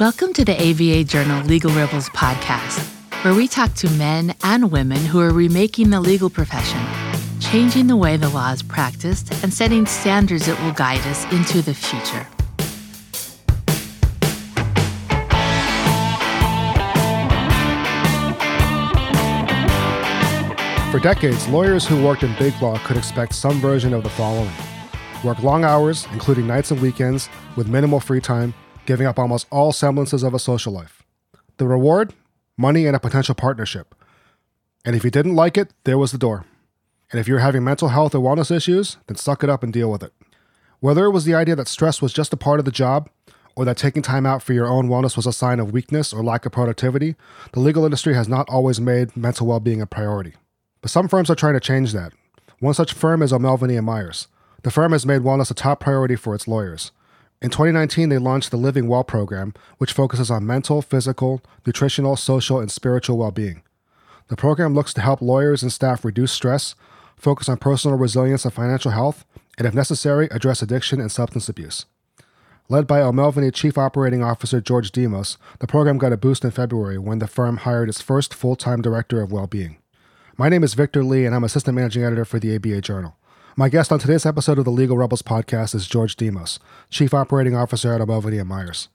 Welcome 0.00 0.32
to 0.32 0.46
the 0.46 0.54
ABA 0.54 1.04
Journal 1.04 1.44
Legal 1.44 1.70
Rebels 1.72 2.08
podcast, 2.08 2.82
where 3.22 3.34
we 3.34 3.46
talk 3.46 3.74
to 3.74 3.90
men 3.98 4.34
and 4.42 4.72
women 4.72 4.96
who 4.96 5.20
are 5.20 5.30
remaking 5.30 5.90
the 5.90 6.00
legal 6.00 6.30
profession, 6.30 6.80
changing 7.38 7.86
the 7.86 7.98
way 7.98 8.16
the 8.16 8.30
law 8.30 8.50
is 8.50 8.62
practiced, 8.62 9.30
and 9.44 9.52
setting 9.52 9.84
standards 9.84 10.46
that 10.46 10.58
will 10.62 10.72
guide 10.72 11.00
us 11.00 11.30
into 11.30 11.60
the 11.60 11.74
future. 11.74 12.26
For 20.90 20.98
decades, 20.98 21.46
lawyers 21.48 21.86
who 21.86 22.02
worked 22.02 22.22
in 22.22 22.34
big 22.38 22.54
law 22.62 22.78
could 22.86 22.96
expect 22.96 23.34
some 23.34 23.60
version 23.60 23.92
of 23.92 24.02
the 24.02 24.08
following 24.08 24.50
work 25.22 25.42
long 25.42 25.62
hours, 25.62 26.06
including 26.14 26.46
nights 26.46 26.70
and 26.70 26.80
weekends, 26.80 27.28
with 27.54 27.68
minimal 27.68 28.00
free 28.00 28.22
time, 28.22 28.54
giving 28.90 29.06
up 29.06 29.20
almost 29.20 29.46
all 29.52 29.70
semblances 29.70 30.24
of 30.24 30.34
a 30.34 30.38
social 30.40 30.72
life. 30.72 31.04
The 31.58 31.66
reward? 31.68 32.12
Money 32.56 32.86
and 32.86 32.96
a 32.96 32.98
potential 32.98 33.36
partnership. 33.36 33.94
And 34.84 34.96
if 34.96 35.04
you 35.04 35.12
didn't 35.12 35.36
like 35.36 35.56
it, 35.56 35.72
there 35.84 35.96
was 35.96 36.10
the 36.10 36.18
door. 36.18 36.44
And 37.12 37.20
if 37.20 37.28
you're 37.28 37.38
having 37.38 37.62
mental 37.62 37.90
health 37.90 38.16
or 38.16 38.18
wellness 38.18 38.50
issues, 38.50 38.96
then 39.06 39.14
suck 39.16 39.44
it 39.44 39.48
up 39.48 39.62
and 39.62 39.72
deal 39.72 39.92
with 39.92 40.02
it. 40.02 40.12
Whether 40.80 41.04
it 41.04 41.12
was 41.12 41.24
the 41.24 41.36
idea 41.36 41.54
that 41.54 41.68
stress 41.68 42.02
was 42.02 42.12
just 42.12 42.32
a 42.32 42.36
part 42.36 42.58
of 42.58 42.64
the 42.64 42.72
job, 42.72 43.08
or 43.54 43.64
that 43.64 43.76
taking 43.76 44.02
time 44.02 44.26
out 44.26 44.42
for 44.42 44.54
your 44.54 44.66
own 44.66 44.88
wellness 44.88 45.14
was 45.14 45.26
a 45.26 45.32
sign 45.32 45.60
of 45.60 45.70
weakness 45.72 46.12
or 46.12 46.24
lack 46.24 46.44
of 46.44 46.50
productivity, 46.50 47.14
the 47.52 47.60
legal 47.60 47.84
industry 47.84 48.14
has 48.14 48.28
not 48.28 48.48
always 48.48 48.80
made 48.80 49.16
mental 49.16 49.46
well 49.46 49.60
being 49.60 49.80
a 49.80 49.86
priority. 49.86 50.34
But 50.80 50.90
some 50.90 51.06
firms 51.06 51.30
are 51.30 51.36
trying 51.36 51.54
to 51.54 51.60
change 51.60 51.92
that. 51.92 52.12
One 52.58 52.74
such 52.74 52.92
firm 52.92 53.22
is 53.22 53.32
O'Melveny 53.32 53.76
and 53.76 53.86
Myers. 53.86 54.26
The 54.64 54.72
firm 54.72 54.90
has 54.90 55.06
made 55.06 55.22
wellness 55.22 55.52
a 55.52 55.54
top 55.54 55.78
priority 55.78 56.16
for 56.16 56.34
its 56.34 56.48
lawyers. 56.48 56.90
In 57.42 57.48
2019, 57.48 58.10
they 58.10 58.18
launched 58.18 58.50
the 58.50 58.58
Living 58.58 58.86
Well 58.86 59.02
program, 59.02 59.54
which 59.78 59.94
focuses 59.94 60.30
on 60.30 60.46
mental, 60.46 60.82
physical, 60.82 61.40
nutritional, 61.64 62.16
social, 62.16 62.60
and 62.60 62.70
spiritual 62.70 63.16
well 63.16 63.30
being. 63.30 63.62
The 64.28 64.36
program 64.36 64.74
looks 64.74 64.92
to 64.94 65.00
help 65.00 65.22
lawyers 65.22 65.62
and 65.62 65.72
staff 65.72 66.04
reduce 66.04 66.32
stress, 66.32 66.74
focus 67.16 67.48
on 67.48 67.56
personal 67.56 67.96
resilience 67.96 68.44
and 68.44 68.52
financial 68.52 68.90
health, 68.90 69.24
and 69.56 69.66
if 69.66 69.72
necessary, 69.72 70.28
address 70.30 70.60
addiction 70.60 71.00
and 71.00 71.10
substance 71.10 71.48
abuse. 71.48 71.86
Led 72.68 72.86
by 72.86 73.00
O'Melveny 73.00 73.52
Chief 73.54 73.78
Operating 73.78 74.22
Officer 74.22 74.60
George 74.60 74.92
Demos, 74.92 75.38
the 75.60 75.66
program 75.66 75.96
got 75.96 76.12
a 76.12 76.18
boost 76.18 76.44
in 76.44 76.50
February 76.50 76.98
when 76.98 77.20
the 77.20 77.26
firm 77.26 77.56
hired 77.58 77.88
its 77.88 78.02
first 78.02 78.34
full 78.34 78.54
time 78.54 78.82
director 78.82 79.22
of 79.22 79.32
well 79.32 79.46
being. 79.46 79.78
My 80.36 80.50
name 80.50 80.62
is 80.62 80.74
Victor 80.74 81.02
Lee, 81.02 81.24
and 81.24 81.34
I'm 81.34 81.44
Assistant 81.44 81.74
Managing 81.74 82.04
Editor 82.04 82.26
for 82.26 82.38
the 82.38 82.54
ABA 82.54 82.82
Journal. 82.82 83.16
My 83.60 83.68
guest 83.68 83.92
on 83.92 83.98
today's 83.98 84.24
episode 84.24 84.56
of 84.56 84.64
the 84.64 84.70
Legal 84.70 84.96
Rebels 84.96 85.20
podcast 85.20 85.74
is 85.74 85.86
George 85.86 86.16
Demos, 86.16 86.58
Chief 86.88 87.12
Operating 87.12 87.54
Officer 87.54 87.92
at 87.92 88.00
and 88.00 88.48
Myers. 88.48 88.88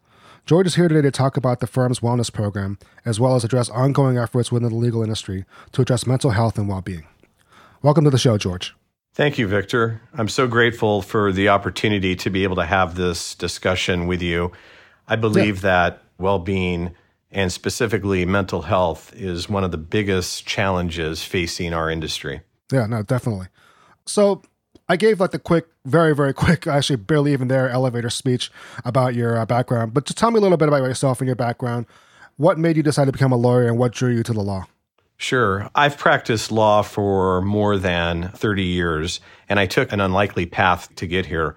George 0.48 0.66
is 0.66 0.74
here 0.74 0.88
today 0.88 1.04
to 1.04 1.12
talk 1.12 1.38
about 1.38 1.60
the 1.60 1.68
firm's 1.68 2.00
wellness 2.00 2.34
program, 2.34 2.80
as 3.06 3.20
well 3.20 3.36
as 3.36 3.44
address 3.44 3.70
ongoing 3.70 4.18
efforts 4.18 4.52
within 4.52 4.70
the 4.70 4.76
legal 4.76 5.04
industry 5.04 5.46
to 5.72 5.84
address 5.84 6.08
mental 6.08 6.32
health 6.32 6.58
and 6.58 6.68
well 6.68 6.82
being. 6.82 7.06
Welcome 7.84 8.06
to 8.06 8.10
the 8.10 8.18
show, 8.18 8.40
George. 8.40 8.74
Thank 9.14 9.38
you, 9.38 9.48
Victor. 9.48 10.02
I'm 10.16 10.28
so 10.28 10.48
grateful 10.48 11.04
for 11.04 11.32
the 11.32 11.50
opportunity 11.50 12.16
to 12.16 12.32
be 12.32 12.42
able 12.42 12.56
to 12.56 12.66
have 12.66 12.96
this 12.96 13.36
discussion 13.36 14.08
with 14.08 14.24
you. 14.24 14.52
I 15.08 15.16
believe 15.16 15.58
yeah. 15.58 15.62
that 15.62 16.02
well 16.18 16.40
being 16.40 16.96
and 17.30 17.52
specifically 17.52 18.26
mental 18.26 18.64
health 18.64 19.14
is 19.16 19.48
one 19.48 19.64
of 19.64 19.70
the 19.70 19.78
biggest 19.78 20.48
challenges 20.48 21.24
facing 21.24 21.72
our 21.72 21.88
industry. 21.88 22.42
Yeah, 22.72 22.88
no, 22.88 23.04
definitely. 23.04 23.50
So 24.08 24.42
I 24.88 24.98
gave 24.98 25.20
like 25.20 25.32
the 25.32 25.40
quick, 25.40 25.68
very, 25.84 26.16
very 26.16 26.34
quick, 26.34 26.68
actually 26.68 26.98
barely 26.98 27.34
even 27.34 27.48
there 27.48 27.70
elevator 27.70 28.10
speech 28.10 28.52
about 28.84 29.16
your 29.16 29.38
uh, 29.38 29.46
background. 29.46 29.94
But 29.94 30.06
just 30.06 30.18
tell 30.18 30.32
me 30.32 30.38
a 30.38 30.42
little 30.42 30.58
bit 30.58 30.68
about 30.68 30.84
yourself 30.84 31.20
and 31.22 31.28
your 31.28 31.36
background. 31.36 31.86
What 32.38 32.60
made 32.60 32.78
you 32.78 32.84
decide 32.84 33.06
to 33.06 33.12
become 33.12 33.32
a 33.32 33.38
lawyer 33.38 33.68
and 33.68 33.78
what 33.78 33.94
drew 33.94 34.12
you 34.12 34.24
to 34.24 34.34
the 34.34 34.42
law? 34.42 34.68
Sure. 35.18 35.70
I've 35.74 35.98
practiced 35.98 36.52
law 36.52 36.82
for 36.82 37.42
more 37.42 37.78
than 37.78 38.30
30 38.36 38.64
years, 38.64 39.22
and 39.48 39.60
I 39.60 39.66
took 39.66 39.94
an 39.94 40.02
unlikely 40.02 40.46
path 40.46 40.94
to 40.96 41.08
get 41.08 41.26
here. 41.26 41.56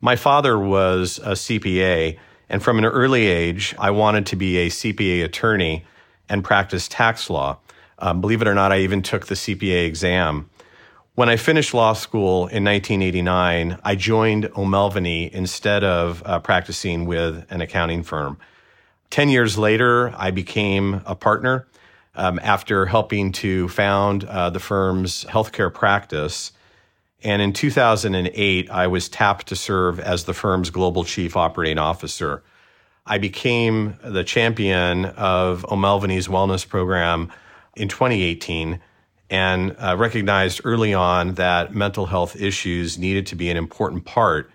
My 0.00 0.16
father 0.16 0.58
was 0.58 1.18
a 1.22 1.32
CPA, 1.32 2.18
and 2.48 2.62
from 2.62 2.78
an 2.78 2.84
early 2.84 3.26
age, 3.26 3.74
I 3.78 3.92
wanted 3.92 4.26
to 4.26 4.36
be 4.36 4.58
a 4.58 4.68
CPA 4.68 5.24
attorney 5.24 5.84
and 6.28 6.42
practice 6.42 6.88
tax 6.88 7.30
law. 7.30 7.58
Um, 8.00 8.20
believe 8.20 8.42
it 8.42 8.48
or 8.48 8.54
not, 8.54 8.72
I 8.72 8.80
even 8.80 9.02
took 9.02 9.26
the 9.26 9.36
CPA 9.36 9.86
exam. 9.86 10.50
When 11.16 11.28
I 11.28 11.36
finished 11.36 11.74
law 11.74 11.94
school 11.94 12.46
in 12.46 12.62
1989, 12.62 13.78
I 13.82 13.94
joined 13.96 14.50
O'Melveny 14.56 15.30
instead 15.30 15.82
of 15.82 16.22
uh, 16.24 16.40
practicing 16.40 17.06
with 17.06 17.44
an 17.50 17.60
accounting 17.60 18.02
firm. 18.02 18.38
10 19.10 19.30
years 19.30 19.56
later, 19.56 20.14
I 20.16 20.30
became 20.30 21.00
a 21.06 21.14
partner 21.16 21.66
um, 22.14 22.38
after 22.42 22.86
helping 22.86 23.32
to 23.32 23.68
found 23.68 24.24
uh, 24.24 24.50
the 24.50 24.60
firm's 24.60 25.24
healthcare 25.24 25.72
practice 25.72 26.52
and 27.22 27.42
in 27.42 27.52
2008, 27.52 28.70
I 28.70 28.86
was 28.86 29.08
tapped 29.08 29.48
to 29.48 29.56
serve 29.56 29.98
as 29.98 30.24
the 30.24 30.34
firm's 30.34 30.70
global 30.70 31.02
chief 31.02 31.36
operating 31.36 31.78
officer. 31.78 32.42
I 33.06 33.18
became 33.18 33.96
the 34.04 34.22
champion 34.22 35.06
of 35.06 35.64
O'Melveny's 35.64 36.28
wellness 36.28 36.68
program 36.68 37.32
in 37.74 37.88
2018 37.88 38.80
and 39.30 39.74
uh, 39.78 39.96
recognized 39.96 40.60
early 40.64 40.94
on 40.94 41.34
that 41.34 41.74
mental 41.74 42.06
health 42.06 42.40
issues 42.40 42.98
needed 42.98 43.26
to 43.26 43.36
be 43.36 43.50
an 43.50 43.56
important 43.56 44.04
part 44.04 44.50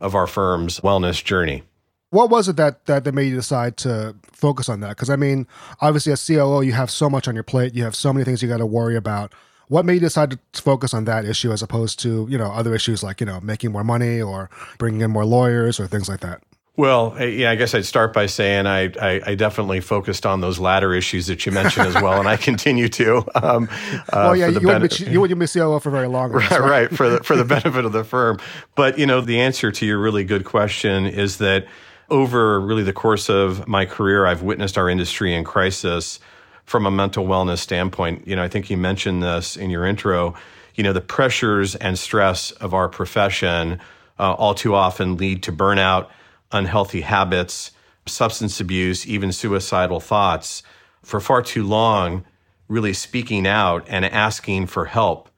of 0.00 0.14
our 0.14 0.26
firm's 0.26 0.80
wellness 0.80 1.22
journey. 1.22 1.62
What 2.10 2.30
was 2.30 2.48
it 2.48 2.56
that, 2.56 2.86
that, 2.86 3.04
that 3.04 3.12
made 3.12 3.28
you 3.28 3.34
decide 3.34 3.76
to 3.78 4.14
focus 4.32 4.68
on 4.68 4.80
that? 4.80 4.90
Because, 4.90 5.10
I 5.10 5.16
mean, 5.16 5.46
obviously, 5.80 6.12
as 6.12 6.24
COO, 6.24 6.62
you 6.62 6.72
have 6.72 6.90
so 6.90 7.10
much 7.10 7.28
on 7.28 7.34
your 7.34 7.44
plate, 7.44 7.74
you 7.74 7.82
have 7.84 7.96
so 7.96 8.12
many 8.12 8.24
things 8.24 8.42
you 8.42 8.48
got 8.48 8.58
to 8.58 8.66
worry 8.66 8.96
about 8.96 9.32
what 9.68 9.84
made 9.84 9.94
you 9.94 10.00
decide 10.00 10.30
to 10.30 10.62
focus 10.62 10.94
on 10.94 11.04
that 11.04 11.24
issue 11.24 11.52
as 11.52 11.62
opposed 11.62 11.98
to 12.00 12.26
you 12.30 12.38
know 12.38 12.52
other 12.52 12.74
issues 12.74 13.02
like 13.02 13.20
you 13.20 13.26
know 13.26 13.40
making 13.40 13.72
more 13.72 13.84
money 13.84 14.20
or 14.20 14.48
bringing 14.78 15.00
in 15.00 15.10
more 15.10 15.24
lawyers 15.24 15.80
or 15.80 15.86
things 15.86 16.08
like 16.08 16.20
that 16.20 16.42
well, 16.76 17.16
yeah, 17.22 17.50
I 17.50 17.54
guess 17.54 17.74
I'd 17.74 17.86
start 17.86 18.12
by 18.12 18.26
saying 18.26 18.66
I, 18.66 18.92
I, 19.00 19.20
I, 19.24 19.34
definitely 19.34 19.80
focused 19.80 20.26
on 20.26 20.42
those 20.42 20.58
latter 20.58 20.92
issues 20.92 21.26
that 21.28 21.46
you 21.46 21.52
mentioned 21.52 21.86
as 21.86 21.94
well, 21.94 22.18
and 22.18 22.28
I 22.28 22.36
continue 22.36 22.88
to. 22.90 23.24
Um, 23.34 23.68
uh, 23.72 23.98
well, 24.12 24.36
yeah, 24.36 24.48
you, 24.48 24.60
ben- 24.60 24.82
wouldn't 24.82 24.98
be, 24.98 25.10
you 25.10 25.20
wouldn't 25.20 25.40
be 25.40 25.46
COO 25.46 25.80
for 25.80 25.90
very 25.90 26.08
long. 26.08 26.32
Right, 26.36 26.60
right, 26.60 26.90
for 26.90 27.08
the, 27.08 27.24
for 27.24 27.34
the 27.34 27.44
benefit 27.56 27.84
of 27.84 27.92
the 27.92 28.04
firm. 28.04 28.38
But, 28.74 28.98
you 28.98 29.06
know, 29.06 29.20
the 29.22 29.40
answer 29.40 29.72
to 29.72 29.86
your 29.86 29.98
really 29.98 30.24
good 30.24 30.44
question 30.44 31.06
is 31.06 31.38
that 31.38 31.66
over 32.10 32.60
really 32.60 32.82
the 32.82 32.92
course 32.92 33.30
of 33.30 33.66
my 33.66 33.86
career, 33.86 34.26
I've 34.26 34.42
witnessed 34.42 34.76
our 34.76 34.90
industry 34.90 35.34
in 35.34 35.44
crisis 35.44 36.20
from 36.64 36.84
a 36.84 36.90
mental 36.90 37.26
wellness 37.26 37.58
standpoint. 37.58 38.26
You 38.26 38.36
know, 38.36 38.42
I 38.42 38.48
think 38.48 38.68
you 38.68 38.76
mentioned 38.76 39.22
this 39.22 39.56
in 39.56 39.70
your 39.70 39.86
intro. 39.86 40.34
You 40.74 40.84
know, 40.84 40.92
the 40.92 41.00
pressures 41.00 41.74
and 41.74 41.98
stress 41.98 42.50
of 42.50 42.74
our 42.74 42.88
profession 42.88 43.80
uh, 44.18 44.32
all 44.34 44.54
too 44.54 44.74
often 44.74 45.16
lead 45.16 45.42
to 45.44 45.52
burnout, 45.52 46.08
unhealthy 46.52 47.02
habits, 47.02 47.72
substance 48.06 48.60
abuse, 48.60 49.06
even 49.06 49.32
suicidal 49.32 50.00
thoughts. 50.00 50.62
For 51.02 51.20
far 51.20 51.42
too 51.42 51.64
long, 51.66 52.24
really 52.68 52.92
speaking 52.92 53.46
out 53.46 53.84
and 53.88 54.04
asking 54.04 54.66
for 54.66 54.86
help 54.86 55.28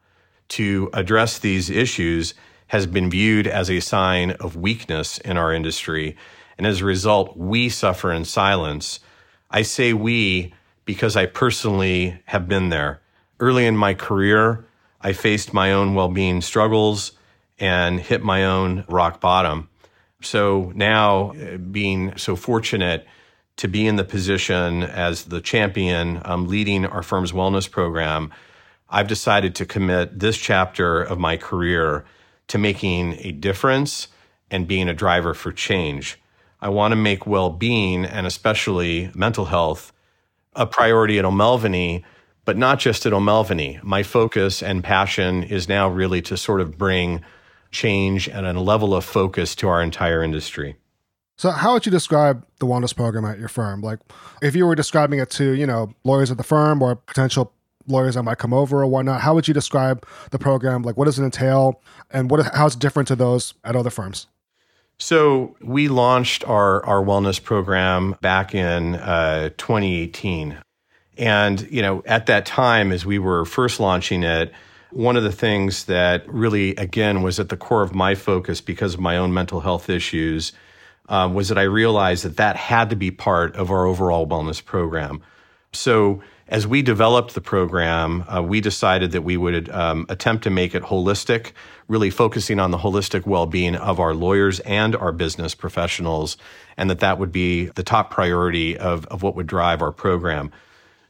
to 0.49 0.91
address 0.93 1.39
these 1.39 1.69
issues 1.69 2.35
has 2.69 2.87
been 2.87 3.11
viewed 3.11 3.47
as 3.47 3.71
a 3.71 3.81
sign 3.81 4.33
of 4.33 4.57
weakness 4.57 5.19
in 5.19 5.37
our 5.37 5.53
industry. 5.53 6.17
And 6.57 6.67
as 6.67 6.81
a 6.81 6.87
result, 6.87 7.37
we 7.37 7.69
suffer 7.69 8.13
in 8.13 8.25
silence. 8.25 9.01
I 9.51 9.63
say 9.63 9.93
we 9.93 10.55
because 10.85 11.17
I 11.17 11.27
personally 11.27 12.21
have 12.27 12.49
been 12.49 12.69
there. 12.71 13.01
Early 13.41 13.67
in 13.67 13.77
my 13.77 13.95
career, 13.95 14.67
I 15.01 15.13
faced 15.13 15.53
my 15.53 15.73
own 15.73 15.95
well 15.95 16.09
being 16.09 16.41
struggles 16.41 17.13
and 17.59 18.01
hit 18.01 18.23
my 18.23 18.45
own 18.45 18.85
rock 18.89 19.21
bottom. 19.21 19.69
So 20.21 20.73
now, 20.75 21.33
uh, 21.33 21.59
being 21.59 22.17
so 22.17 22.35
fortunate 22.35 23.07
to 23.57 23.69
be 23.69 23.87
in 23.87 23.97
the 23.97 24.05
position 24.05 24.83
as 24.83 25.25
the 25.25 25.41
champion 25.41 26.21
um, 26.25 26.49
leading 26.49 26.87
our 26.87 27.03
firm's 27.03 27.33
wellness 27.33 27.71
program, 27.71 28.33
I've 28.89 29.09
decided 29.09 29.55
to 29.57 29.67
commit 29.67 30.19
this 30.19 30.37
chapter 30.37 31.03
of 31.03 31.19
my 31.19 31.37
career 31.37 32.05
to 32.49 32.59
making 32.59 33.15
a 33.19 33.33
difference 33.33 34.09
and 34.51 34.67
being 34.67 34.89
a 34.89 34.95
driver 34.95 35.35
for 35.35 35.53
change. 35.53 36.19
I 36.61 36.71
want 36.71 36.93
to 36.93 36.97
make 36.97 37.27
well 37.27 37.51
being 37.51 38.05
and 38.05 38.27
especially 38.27 39.11
mental 39.15 39.45
health 39.47 39.93
a 40.55 40.67
priority 40.67 41.19
at 41.19 41.25
O'Melveny, 41.25 42.03
but 42.45 42.57
not 42.57 42.81
just 42.81 43.07
at 43.07 43.13
O'Melveny. 43.13 43.81
My 43.83 44.03
focus 44.03 44.63
and 44.63 44.83
passion 44.83 45.45
is 45.45 45.69
now 45.69 45.89
really 45.89 46.23
to 46.23 46.37
sort 46.37 46.61
of 46.61 46.77
bring 46.77 47.23
change 47.71 48.29
and 48.29 48.47
a 48.47 48.61
level 48.61 48.95
of 48.95 49.05
focus 49.05 49.55
to 49.57 49.69
our 49.69 49.83
entire 49.83 50.23
industry. 50.23 50.77
So, 51.37 51.51
how 51.51 51.73
would 51.75 51.87
you 51.87 51.93
describe 51.93 52.45
the 52.59 52.67
wellness 52.67 52.95
program 52.95 53.25
at 53.25 53.39
your 53.39 53.49
firm? 53.49 53.81
Like, 53.81 54.01
if 54.43 54.57
you 54.57 54.67
were 54.67 54.75
describing 54.75 55.21
it 55.21 55.31
to, 55.31 55.53
you 55.53 55.67
know, 55.67 55.93
lawyers 56.03 56.31
at 56.31 56.37
the 56.37 56.43
firm 56.43 56.83
or 56.83 56.97
potential 56.97 57.53
lawyers 57.87 58.17
that 58.17 58.25
might 58.25 58.39
come 58.39 58.53
over 58.53 58.83
or 58.83 58.87
whatnot, 58.87 59.21
how 59.21 59.35
would 59.35 59.47
you 59.47 59.55
describe 59.55 60.05
the 60.31 60.39
program? 60.39 60.83
Like, 60.83 60.97
what 60.97 61.05
does 61.05 61.19
it 61.19 61.25
entail, 61.25 61.81
and 62.11 62.31
what 62.31 62.55
how 62.55 62.67
is 62.67 62.75
it 62.75 62.81
different 62.81 63.07
to 63.09 63.17
those 63.17 63.55
at 63.63 63.77
other 63.77 63.91
firms? 63.91 64.27
So 64.99 65.57
we 65.61 65.87
launched 65.89 66.45
our, 66.45 66.85
our 66.85 67.03
wellness 67.03 67.43
program 67.43 68.17
back 68.21 68.53
in 68.53 68.97
uh, 68.97 69.51
2018. 69.57 70.59
And, 71.17 71.69
you 71.71 71.83
know, 71.83 72.03
at 72.05 72.27
that 72.27 72.47
time, 72.47 72.91
as 72.91 73.07
we 73.07 73.19
were 73.19 73.45
first 73.45 73.79
launching 73.79 74.25
it, 74.25 74.53
one 74.91 75.17
of 75.17 75.23
the 75.23 75.33
things 75.33 75.85
that 75.85 76.27
really, 76.29 76.75
again, 76.77 77.23
was 77.23 77.39
at 77.39 77.49
the 77.49 77.57
core 77.57 77.83
of 77.83 77.95
my 77.95 78.15
focus 78.15 78.61
because 78.61 78.95
of 78.95 79.01
my 79.01 79.17
own 79.17 79.35
mental 79.35 79.61
health 79.61 79.91
issues 79.91 80.53
uh, 81.09 81.31
was 81.33 81.49
that 81.49 81.59
I 81.59 81.63
realized 81.63 82.25
that 82.25 82.37
that 82.37 82.57
had 82.57 82.91
to 82.91 82.97
be 82.97 83.11
part 83.11 83.55
of 83.57 83.71
our 83.71 83.87
overall 83.87 84.27
wellness 84.27 84.65
program. 84.65 85.23
So 85.73 86.23
as 86.49 86.67
we 86.67 86.81
developed 86.81 87.35
the 87.35 87.41
program, 87.43 88.25
uh, 88.27 88.43
we 88.43 88.61
decided 88.61 89.13
that 89.13 89.23
we 89.23 89.37
would 89.37 89.69
um, 89.69 90.07
attempt 90.09 90.45
to 90.45 90.51
make 90.51 90.75
it 90.75 90.83
holistic, 90.83 91.53
really 91.89 92.11
focusing 92.11 92.59
on 92.59 92.71
the 92.71 92.79
holistic 92.79 93.27
well-being 93.27 93.77
of 93.77 94.01
our 94.01 94.15
lawyers 94.15 94.61
and 94.61 94.97
our 94.97 95.13
business 95.13 95.55
professionals, 95.55 96.39
and 96.79 96.89
that 96.89 97.01
that 97.01 97.19
would 97.19 97.33
be 97.33 97.67
the 97.67 97.83
top 97.83 98.11
priority 98.11 98.79
of, 98.79 99.05
of 99.07 99.23
what 99.23 99.37
would 99.37 99.47
drive 99.47 99.83
our 99.83 99.93
program. 99.93 100.51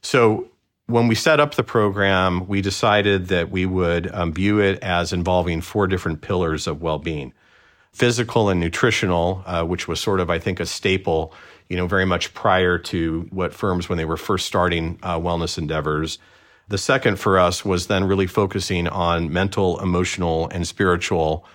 So 0.03 0.49
when 0.89 1.07
we 1.07 1.15
set 1.15 1.39
up 1.39 1.55
the 1.55 1.63
program, 1.63 2.49
we 2.49 2.61
decided 2.61 3.29
that 3.29 3.51
we 3.51 3.65
would 3.67 4.13
um, 4.13 4.33
view 4.33 4.59
it 4.59 4.83
as 4.83 5.13
involving 5.13 5.61
four 5.61 5.87
different 5.87 6.21
pillars 6.21 6.67
of 6.67 6.83
well-being: 6.83 7.33
physical 7.93 8.49
and 8.49 8.59
nutritional, 8.59 9.43
uh, 9.47 9.63
which 9.65 9.87
was 9.87 10.01
sort 10.01 10.19
of, 10.19 10.29
I 10.31 10.39
think, 10.39 10.61
a 10.61 10.67
staple 10.67 11.33
you 11.69 11.77
know, 11.77 11.87
very 11.87 12.07
much 12.07 12.33
prior 12.35 12.79
to 12.79 13.27
what 13.31 13.53
firms 13.53 13.89
when 13.89 13.99
they 13.99 14.05
were 14.05 14.17
first 14.17 14.47
starting 14.47 14.99
uh, 15.03 15.19
wellness 15.19 15.59
endeavors. 15.59 16.19
The 16.69 16.79
second 16.79 17.19
for 17.19 17.39
us 17.39 17.65
was 17.65 17.87
then 17.87 18.05
really 18.05 18.27
focusing 18.27 18.89
on 18.89 19.33
mental, 19.33 19.81
emotional, 19.81 20.49
and 20.49 20.67
spiritual. 20.67 21.47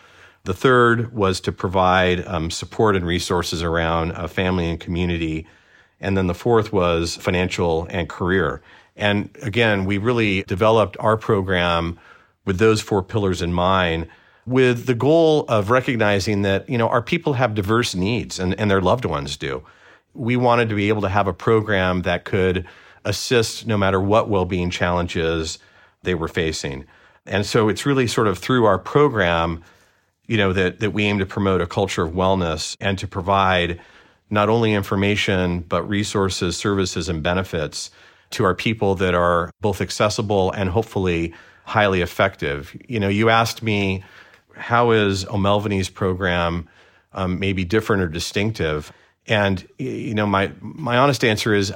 The 0.43 0.53
third 0.53 1.13
was 1.13 1.39
to 1.41 1.51
provide 1.51 2.25
um, 2.27 2.51
support 2.51 2.95
and 2.95 3.05
resources 3.05 3.63
around 3.63 4.11
uh, 4.11 4.27
family 4.27 4.69
and 4.69 4.79
community. 4.79 5.47
And 5.99 6.17
then 6.17 6.27
the 6.27 6.33
fourth 6.33 6.73
was 6.73 7.15
financial 7.15 7.87
and 7.89 8.09
career. 8.09 8.61
And 8.95 9.35
again, 9.41 9.85
we 9.85 9.97
really 9.97 10.43
developed 10.43 10.97
our 10.99 11.17
program 11.17 11.99
with 12.45 12.57
those 12.57 12.81
four 12.81 13.01
pillars 13.03 13.41
in 13.41 13.53
mind 13.53 14.07
with 14.45 14.85
the 14.85 14.93
goal 14.93 15.45
of 15.47 15.69
recognizing 15.69 16.41
that, 16.41 16.69
you 16.69 16.77
know, 16.77 16.89
our 16.89 17.01
people 17.01 17.33
have 17.33 17.55
diverse 17.55 17.95
needs 17.95 18.39
and, 18.39 18.59
and 18.59 18.69
their 18.69 18.81
loved 18.81 19.05
ones 19.05 19.37
do 19.37 19.63
we 20.13 20.35
wanted 20.35 20.69
to 20.69 20.75
be 20.75 20.89
able 20.89 21.01
to 21.01 21.09
have 21.09 21.27
a 21.27 21.33
program 21.33 22.03
that 22.03 22.25
could 22.25 22.67
assist 23.05 23.67
no 23.67 23.77
matter 23.77 23.99
what 23.99 24.29
well-being 24.29 24.69
challenges 24.69 25.59
they 26.03 26.15
were 26.15 26.27
facing. 26.27 26.85
And 27.25 27.45
so 27.45 27.69
it's 27.69 27.85
really 27.85 28.07
sort 28.07 28.27
of 28.27 28.37
through 28.37 28.65
our 28.65 28.77
program, 28.77 29.63
you 30.27 30.37
know, 30.37 30.53
that 30.53 30.79
that 30.79 30.91
we 30.91 31.05
aim 31.05 31.19
to 31.19 31.25
promote 31.25 31.61
a 31.61 31.67
culture 31.67 32.03
of 32.03 32.11
wellness 32.11 32.77
and 32.79 32.97
to 32.99 33.07
provide 33.07 33.79
not 34.29 34.49
only 34.49 34.73
information 34.73 35.61
but 35.61 35.83
resources, 35.83 36.57
services 36.57 37.09
and 37.09 37.23
benefits 37.23 37.91
to 38.33 38.43
our 38.43 38.55
people 38.55 38.95
that 38.95 39.13
are 39.13 39.51
both 39.61 39.81
accessible 39.81 40.51
and 40.51 40.69
hopefully 40.69 41.33
highly 41.65 42.01
effective. 42.01 42.75
You 42.87 42.99
know, 42.99 43.07
you 43.07 43.29
asked 43.29 43.63
me 43.63 44.03
how 44.55 44.91
is 44.91 45.25
O'Melveny's 45.25 45.89
program 45.89 46.67
um, 47.13 47.39
maybe 47.39 47.63
different 47.63 48.03
or 48.03 48.07
distinctive? 48.07 48.91
And 49.27 49.65
you 49.77 50.13
know, 50.13 50.25
my 50.25 50.51
my 50.59 50.97
honest 50.97 51.23
answer 51.23 51.53
is 51.53 51.73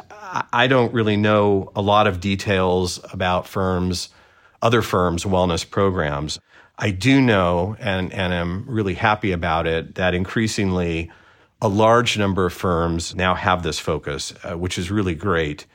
I 0.51 0.67
don't 0.67 0.93
really 0.93 1.15
know 1.15 1.71
a 1.75 1.81
lot 1.81 2.05
of 2.05 2.19
details 2.19 2.99
about 3.13 3.47
firms, 3.47 4.09
other 4.61 4.81
firms' 4.81 5.23
wellness 5.23 5.67
programs. 5.69 6.39
I 6.77 6.91
do 6.91 7.21
know, 7.21 7.77
and 7.79 8.11
and 8.11 8.33
am 8.33 8.65
really 8.67 8.95
happy 8.95 9.31
about 9.31 9.65
it, 9.65 9.95
that 9.95 10.13
increasingly 10.13 11.09
a 11.61 11.67
large 11.67 12.17
number 12.17 12.45
of 12.45 12.53
firms 12.53 13.15
now 13.15 13.33
have 13.33 13.63
this 13.63 13.79
focus, 13.79 14.33
uh, 14.43 14.57
which 14.57 14.77
is 14.77 14.91
really 14.91 15.15
great. 15.15 15.65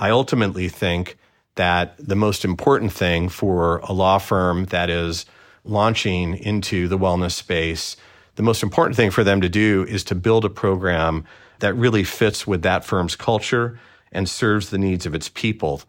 I 0.00 0.10
ultimately 0.10 0.68
think 0.68 1.16
that 1.54 1.94
the 1.98 2.16
most 2.16 2.44
important 2.44 2.92
thing 2.92 3.28
for 3.28 3.78
a 3.78 3.92
law 3.92 4.18
firm 4.18 4.64
that 4.66 4.90
is 4.90 5.26
launching 5.62 6.34
into 6.34 6.88
the 6.88 6.98
wellness 6.98 7.32
space 7.32 7.96
the 8.40 8.42
most 8.42 8.62
important 8.62 8.96
thing 8.96 9.10
for 9.10 9.22
them 9.22 9.42
to 9.42 9.50
do 9.50 9.84
is 9.86 10.02
to 10.04 10.14
build 10.14 10.46
a 10.46 10.48
program 10.48 11.24
that 11.58 11.74
really 11.74 12.04
fits 12.04 12.46
with 12.46 12.62
that 12.62 12.86
firm's 12.86 13.14
culture 13.14 13.78
and 14.12 14.26
serves 14.26 14.70
the 14.70 14.78
needs 14.78 15.04
of 15.04 15.14
its 15.14 15.28
people. 15.28 15.82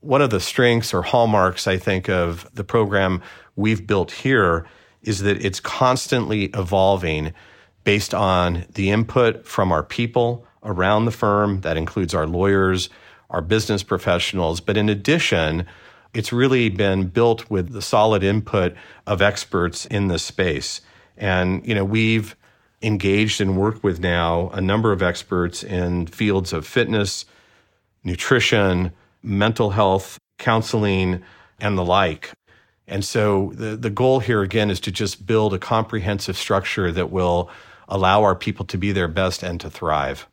One 0.00 0.20
of 0.20 0.30
the 0.30 0.40
strengths 0.40 0.92
or 0.92 1.02
hallmarks, 1.02 1.68
I 1.68 1.78
think, 1.78 2.08
of 2.08 2.50
the 2.52 2.64
program 2.64 3.22
we've 3.54 3.86
built 3.86 4.10
here 4.10 4.66
is 5.02 5.20
that 5.20 5.44
it's 5.44 5.60
constantly 5.60 6.46
evolving 6.46 7.32
based 7.84 8.12
on 8.12 8.64
the 8.74 8.90
input 8.90 9.46
from 9.46 9.70
our 9.70 9.84
people 9.84 10.46
around 10.64 11.04
the 11.04 11.12
firm. 11.12 11.60
That 11.60 11.76
includes 11.76 12.12
our 12.12 12.26
lawyers, 12.26 12.88
our 13.34 13.42
business 13.42 13.82
professionals. 13.82 14.60
But 14.60 14.76
in 14.76 14.88
addition, 14.88 15.66
it's 16.14 16.32
really 16.32 16.68
been 16.68 17.08
built 17.08 17.50
with 17.50 17.72
the 17.72 17.82
solid 17.82 18.22
input 18.22 18.74
of 19.06 19.20
experts 19.20 19.86
in 19.86 20.06
this 20.06 20.22
space. 20.22 20.80
And, 21.16 21.66
you 21.66 21.74
know, 21.74 21.84
we've 21.84 22.36
engaged 22.80 23.40
and 23.40 23.56
worked 23.56 23.82
with 23.82 23.98
now 23.98 24.50
a 24.50 24.60
number 24.60 24.92
of 24.92 25.02
experts 25.02 25.64
in 25.64 26.06
fields 26.06 26.52
of 26.52 26.66
fitness, 26.66 27.24
nutrition, 28.04 28.92
mental 29.22 29.70
health, 29.70 30.18
counseling, 30.38 31.22
and 31.58 31.76
the 31.76 31.84
like. 31.84 32.30
And 32.86 33.04
so 33.04 33.52
the, 33.54 33.76
the 33.76 33.90
goal 33.90 34.20
here 34.20 34.42
again 34.42 34.70
is 34.70 34.78
to 34.80 34.92
just 34.92 35.26
build 35.26 35.54
a 35.54 35.58
comprehensive 35.58 36.36
structure 36.36 36.92
that 36.92 37.10
will 37.10 37.50
allow 37.88 38.22
our 38.22 38.36
people 38.36 38.64
to 38.66 38.78
be 38.78 38.92
their 38.92 39.08
best 39.08 39.42
and 39.42 39.60
to 39.60 39.70
thrive. 39.70 40.28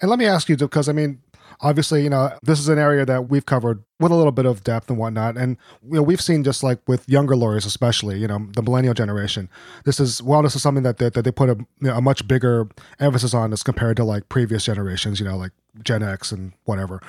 And 0.00 0.10
let 0.10 0.18
me 0.18 0.26
ask 0.26 0.48
you, 0.48 0.56
because 0.56 0.88
I 0.88 0.92
mean, 0.92 1.20
obviously, 1.60 2.02
you 2.02 2.10
know, 2.10 2.32
this 2.42 2.58
is 2.58 2.68
an 2.68 2.78
area 2.78 3.04
that 3.04 3.28
we've 3.28 3.46
covered 3.46 3.82
with 3.98 4.12
a 4.12 4.14
little 4.14 4.32
bit 4.32 4.46
of 4.46 4.64
depth 4.64 4.88
and 4.88 4.98
whatnot. 4.98 5.36
And, 5.36 5.56
you 5.84 5.96
know, 5.96 6.02
we've 6.02 6.20
seen 6.20 6.44
just 6.44 6.62
like 6.62 6.80
with 6.88 7.08
younger 7.08 7.36
lawyers, 7.36 7.66
especially, 7.66 8.18
you 8.18 8.26
know, 8.26 8.48
the 8.54 8.62
millennial 8.62 8.94
generation, 8.94 9.48
this 9.84 10.00
is, 10.00 10.20
wellness 10.20 10.56
is 10.56 10.62
something 10.62 10.84
that, 10.84 10.98
that, 10.98 11.14
that 11.14 11.22
they 11.22 11.30
put 11.30 11.50
a, 11.50 11.54
you 11.54 11.66
know, 11.88 11.96
a 11.96 12.00
much 12.00 12.26
bigger 12.26 12.68
emphasis 12.98 13.34
on 13.34 13.52
as 13.52 13.62
compared 13.62 13.96
to 13.98 14.04
like 14.04 14.28
previous 14.28 14.64
generations, 14.64 15.20
you 15.20 15.26
know, 15.26 15.36
like 15.36 15.52
Gen 15.82 16.02
X 16.02 16.32
and 16.32 16.52
whatever. 16.64 17.00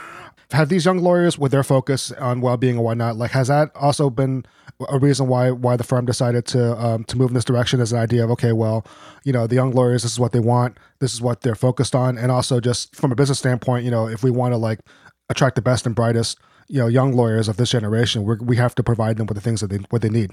Have 0.51 0.69
these 0.69 0.85
young 0.85 0.99
lawyers 0.99 1.37
with 1.37 1.51
their 1.51 1.63
focus 1.63 2.11
on 2.13 2.41
well-being 2.41 2.75
and 2.75 2.83
whatnot, 2.83 3.15
like, 3.15 3.31
has 3.31 3.47
that 3.47 3.71
also 3.75 4.09
been 4.09 4.45
a 4.89 4.97
reason 4.99 5.27
why 5.27 5.51
why 5.51 5.75
the 5.75 5.83
firm 5.83 6.05
decided 6.05 6.45
to 6.47 6.77
um, 6.83 7.03
to 7.05 7.17
move 7.17 7.29
in 7.29 7.35
this 7.35 7.45
direction 7.45 7.79
as 7.79 7.91
an 7.91 7.99
idea 7.99 8.23
of 8.23 8.31
okay, 8.31 8.51
well, 8.53 8.85
you 9.23 9.33
know, 9.33 9.47
the 9.47 9.55
young 9.55 9.71
lawyers, 9.71 10.03
this 10.03 10.11
is 10.11 10.19
what 10.19 10.31
they 10.31 10.39
want, 10.39 10.77
this 10.99 11.13
is 11.13 11.21
what 11.21 11.41
they're 11.41 11.55
focused 11.55 11.95
on, 11.95 12.17
and 12.17 12.31
also 12.31 12.59
just 12.59 12.95
from 12.95 13.11
a 13.11 13.15
business 13.15 13.39
standpoint, 13.39 13.85
you 13.85 13.91
know, 13.91 14.07
if 14.07 14.23
we 14.23 14.31
want 14.31 14.53
to 14.53 14.57
like 14.57 14.79
attract 15.29 15.55
the 15.55 15.61
best 15.61 15.85
and 15.85 15.95
brightest, 15.95 16.39
you 16.67 16.79
know, 16.79 16.87
young 16.87 17.13
lawyers 17.13 17.47
of 17.47 17.57
this 17.57 17.69
generation, 17.69 18.23
we 18.23 18.35
we 18.37 18.55
have 18.57 18.75
to 18.75 18.83
provide 18.83 19.17
them 19.17 19.27
with 19.27 19.35
the 19.35 19.41
things 19.41 19.61
that 19.61 19.67
they 19.67 19.77
what 19.89 20.01
they 20.01 20.09
need. 20.09 20.31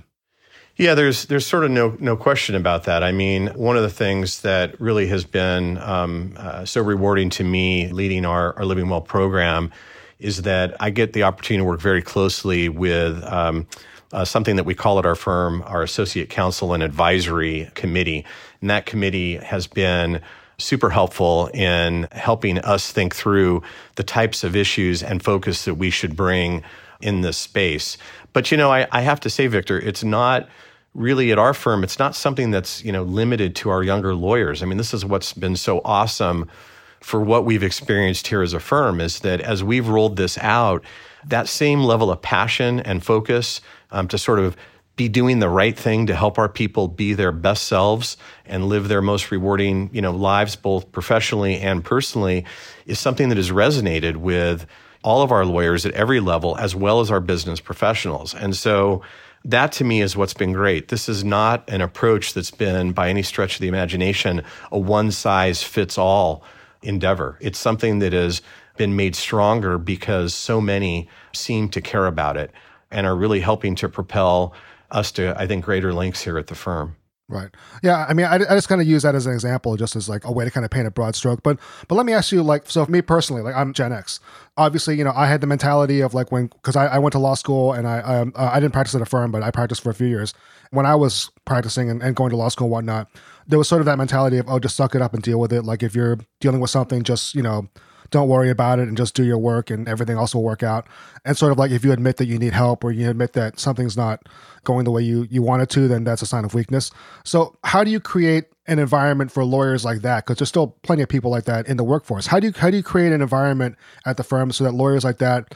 Yeah, 0.76 0.94
there's 0.94 1.26
there's 1.26 1.46
sort 1.46 1.64
of 1.64 1.70
no 1.70 1.96
no 1.98 2.16
question 2.16 2.54
about 2.54 2.84
that. 2.84 3.02
I 3.02 3.12
mean, 3.12 3.48
one 3.48 3.76
of 3.76 3.82
the 3.82 3.90
things 3.90 4.42
that 4.42 4.80
really 4.80 5.08
has 5.08 5.24
been 5.24 5.76
um, 5.78 6.34
uh, 6.36 6.64
so 6.64 6.82
rewarding 6.82 7.30
to 7.30 7.44
me 7.44 7.88
leading 7.88 8.24
our 8.24 8.56
our 8.56 8.64
Living 8.64 8.88
Well 8.88 9.00
program 9.00 9.72
is 10.18 10.42
that 10.42 10.76
I 10.80 10.90
get 10.90 11.12
the 11.12 11.22
opportunity 11.24 11.62
to 11.62 11.68
work 11.68 11.80
very 11.80 12.02
closely 12.02 12.68
with. 12.68 13.22
Um, 13.24 13.66
uh, 14.10 14.24
something 14.24 14.56
that 14.56 14.64
we 14.64 14.74
call 14.74 14.98
at 14.98 15.04
our 15.04 15.14
firm 15.14 15.62
our 15.66 15.82
associate 15.82 16.30
counsel 16.30 16.72
and 16.72 16.82
advisory 16.82 17.70
committee. 17.74 18.24
And 18.60 18.70
that 18.70 18.86
committee 18.86 19.36
has 19.36 19.66
been 19.66 20.22
super 20.58 20.90
helpful 20.90 21.48
in 21.54 22.08
helping 22.10 22.58
us 22.58 22.90
think 22.90 23.14
through 23.14 23.62
the 23.94 24.02
types 24.02 24.42
of 24.42 24.56
issues 24.56 25.02
and 25.02 25.22
focus 25.22 25.64
that 25.64 25.74
we 25.74 25.90
should 25.90 26.16
bring 26.16 26.62
in 27.00 27.20
this 27.20 27.38
space. 27.38 27.96
But, 28.32 28.50
you 28.50 28.56
know, 28.56 28.70
I, 28.70 28.88
I 28.90 29.02
have 29.02 29.20
to 29.20 29.30
say, 29.30 29.46
Victor, 29.46 29.78
it's 29.78 30.02
not 30.02 30.48
really 30.94 31.30
at 31.30 31.38
our 31.38 31.54
firm, 31.54 31.84
it's 31.84 31.98
not 31.98 32.16
something 32.16 32.50
that's, 32.50 32.84
you 32.84 32.90
know, 32.90 33.04
limited 33.04 33.54
to 33.56 33.70
our 33.70 33.84
younger 33.84 34.14
lawyers. 34.14 34.62
I 34.62 34.66
mean, 34.66 34.78
this 34.78 34.92
is 34.92 35.04
what's 35.04 35.32
been 35.32 35.54
so 35.54 35.80
awesome 35.84 36.50
for 37.00 37.20
what 37.20 37.44
we've 37.44 37.62
experienced 37.62 38.26
here 38.26 38.42
as 38.42 38.52
a 38.52 38.60
firm 38.60 39.00
is 39.00 39.20
that 39.20 39.40
as 39.40 39.62
we've 39.62 39.88
rolled 39.88 40.16
this 40.16 40.38
out, 40.38 40.84
that 41.26 41.48
same 41.48 41.80
level 41.82 42.10
of 42.10 42.22
passion 42.22 42.80
and 42.80 43.04
focus 43.04 43.60
um, 43.90 44.08
to 44.08 44.18
sort 44.18 44.38
of 44.38 44.56
be 44.96 45.08
doing 45.08 45.38
the 45.38 45.48
right 45.48 45.78
thing 45.78 46.06
to 46.06 46.14
help 46.14 46.38
our 46.38 46.48
people 46.48 46.88
be 46.88 47.14
their 47.14 47.30
best 47.30 47.64
selves 47.64 48.16
and 48.44 48.68
live 48.68 48.88
their 48.88 49.00
most 49.00 49.30
rewarding, 49.30 49.88
you 49.92 50.02
know, 50.02 50.10
lives 50.10 50.56
both 50.56 50.90
professionally 50.90 51.56
and 51.58 51.84
personally 51.84 52.44
is 52.84 52.98
something 52.98 53.28
that 53.28 53.38
has 53.38 53.50
resonated 53.50 54.16
with 54.16 54.66
all 55.04 55.22
of 55.22 55.30
our 55.30 55.46
lawyers 55.46 55.86
at 55.86 55.92
every 55.92 56.18
level 56.18 56.56
as 56.58 56.74
well 56.74 56.98
as 57.00 57.12
our 57.12 57.20
business 57.20 57.60
professionals. 57.60 58.34
And 58.34 58.56
so 58.56 59.02
that 59.44 59.70
to 59.72 59.84
me 59.84 60.00
is 60.00 60.16
what's 60.16 60.34
been 60.34 60.52
great. 60.52 60.88
This 60.88 61.08
is 61.08 61.22
not 61.22 61.62
an 61.70 61.80
approach 61.80 62.34
that's 62.34 62.50
been 62.50 62.90
by 62.90 63.08
any 63.08 63.22
stretch 63.22 63.54
of 63.54 63.60
the 63.60 63.68
imagination 63.68 64.42
a 64.72 64.78
one 64.78 65.12
size 65.12 65.62
fits 65.62 65.96
all 65.96 66.42
endeavor. 66.82 67.38
It's 67.40 67.58
something 67.58 67.98
that 68.00 68.12
has 68.12 68.42
been 68.76 68.96
made 68.96 69.16
stronger 69.16 69.78
because 69.78 70.34
so 70.34 70.60
many 70.60 71.08
seem 71.32 71.68
to 71.70 71.80
care 71.80 72.06
about 72.06 72.36
it 72.36 72.50
and 72.90 73.06
are 73.06 73.16
really 73.16 73.40
helping 73.40 73.74
to 73.76 73.88
propel 73.88 74.54
us 74.90 75.12
to, 75.12 75.38
I 75.38 75.46
think, 75.46 75.64
greater 75.64 75.92
lengths 75.92 76.22
here 76.22 76.38
at 76.38 76.46
the 76.46 76.54
firm. 76.54 76.96
Right. 77.30 77.50
Yeah. 77.82 78.06
I 78.08 78.14
mean, 78.14 78.24
I, 78.24 78.36
I 78.36 78.54
just 78.54 78.70
kind 78.70 78.80
of 78.80 78.86
use 78.86 79.02
that 79.02 79.14
as 79.14 79.26
an 79.26 79.34
example, 79.34 79.76
just 79.76 79.96
as 79.96 80.08
like 80.08 80.24
a 80.24 80.32
way 80.32 80.46
to 80.46 80.50
kind 80.50 80.64
of 80.64 80.70
paint 80.70 80.86
a 80.86 80.90
broad 80.90 81.14
stroke. 81.14 81.42
But 81.42 81.58
but 81.86 81.94
let 81.94 82.06
me 82.06 82.14
ask 82.14 82.32
you, 82.32 82.42
like, 82.42 82.70
so 82.70 82.86
for 82.86 82.90
me 82.90 83.02
personally, 83.02 83.42
like 83.42 83.54
I'm 83.54 83.74
Gen 83.74 83.92
X. 83.92 84.18
Obviously, 84.56 84.96
you 84.96 85.04
know, 85.04 85.12
I 85.14 85.26
had 85.26 85.42
the 85.42 85.46
mentality 85.46 86.00
of 86.00 86.14
like 86.14 86.32
when 86.32 86.46
because 86.46 86.74
I, 86.74 86.86
I 86.86 86.98
went 86.98 87.12
to 87.12 87.18
law 87.18 87.34
school 87.34 87.74
and 87.74 87.86
I 87.86 88.00
um, 88.00 88.32
uh, 88.34 88.48
I 88.50 88.60
didn't 88.60 88.72
practice 88.72 88.94
at 88.94 89.02
a 89.02 89.06
firm, 89.06 89.30
but 89.30 89.42
I 89.42 89.50
practiced 89.50 89.82
for 89.82 89.90
a 89.90 89.94
few 89.94 90.06
years. 90.06 90.32
When 90.70 90.86
I 90.86 90.94
was 90.94 91.30
practicing 91.44 91.90
and, 91.90 92.02
and 92.02 92.16
going 92.16 92.30
to 92.30 92.36
law 92.36 92.48
school 92.48 92.64
and 92.68 92.72
whatnot, 92.72 93.10
there 93.48 93.58
was 93.58 93.68
sort 93.68 93.80
of 93.80 93.86
that 93.86 93.98
mentality 93.98 94.38
of 94.38 94.48
oh, 94.48 94.58
just 94.58 94.76
suck 94.76 94.94
it 94.94 95.02
up 95.02 95.14
and 95.14 95.22
deal 95.22 95.40
with 95.40 95.52
it. 95.52 95.62
Like 95.62 95.82
if 95.82 95.94
you're 95.94 96.18
dealing 96.40 96.60
with 96.60 96.70
something, 96.70 97.02
just 97.02 97.34
you 97.34 97.42
know 97.42 97.68
don't 98.10 98.28
worry 98.28 98.50
about 98.50 98.78
it 98.78 98.88
and 98.88 98.96
just 98.96 99.14
do 99.14 99.24
your 99.24 99.38
work 99.38 99.70
and 99.70 99.88
everything 99.88 100.16
else 100.16 100.34
will 100.34 100.42
work 100.42 100.62
out. 100.62 100.86
And 101.24 101.36
sort 101.36 101.52
of 101.52 101.58
like 101.58 101.70
if 101.70 101.84
you 101.84 101.92
admit 101.92 102.16
that 102.16 102.26
you 102.26 102.38
need 102.38 102.52
help 102.52 102.84
or 102.84 102.90
you 102.90 103.08
admit 103.10 103.34
that 103.34 103.58
something's 103.58 103.96
not 103.96 104.28
going 104.64 104.84
the 104.84 104.90
way 104.90 105.02
you, 105.02 105.26
you 105.30 105.42
want 105.42 105.62
it 105.62 105.68
to, 105.70 105.88
then 105.88 106.04
that's 106.04 106.22
a 106.22 106.26
sign 106.26 106.44
of 106.44 106.54
weakness. 106.54 106.90
So 107.24 107.56
how 107.64 107.84
do 107.84 107.90
you 107.90 108.00
create 108.00 108.46
an 108.66 108.78
environment 108.78 109.30
for 109.30 109.44
lawyers 109.44 109.84
like 109.84 110.00
that? 110.02 110.24
Because 110.24 110.38
there's 110.38 110.48
still 110.48 110.68
plenty 110.82 111.02
of 111.02 111.08
people 111.08 111.30
like 111.30 111.44
that 111.44 111.68
in 111.68 111.76
the 111.76 111.84
workforce. 111.84 112.26
How 112.26 112.40
do 112.40 112.46
you 112.46 112.52
how 112.56 112.70
do 112.70 112.76
you 112.76 112.82
create 112.82 113.12
an 113.12 113.20
environment 113.20 113.76
at 114.06 114.16
the 114.16 114.24
firm 114.24 114.52
so 114.52 114.64
that 114.64 114.72
lawyers 114.72 115.04
like 115.04 115.18
that, 115.18 115.54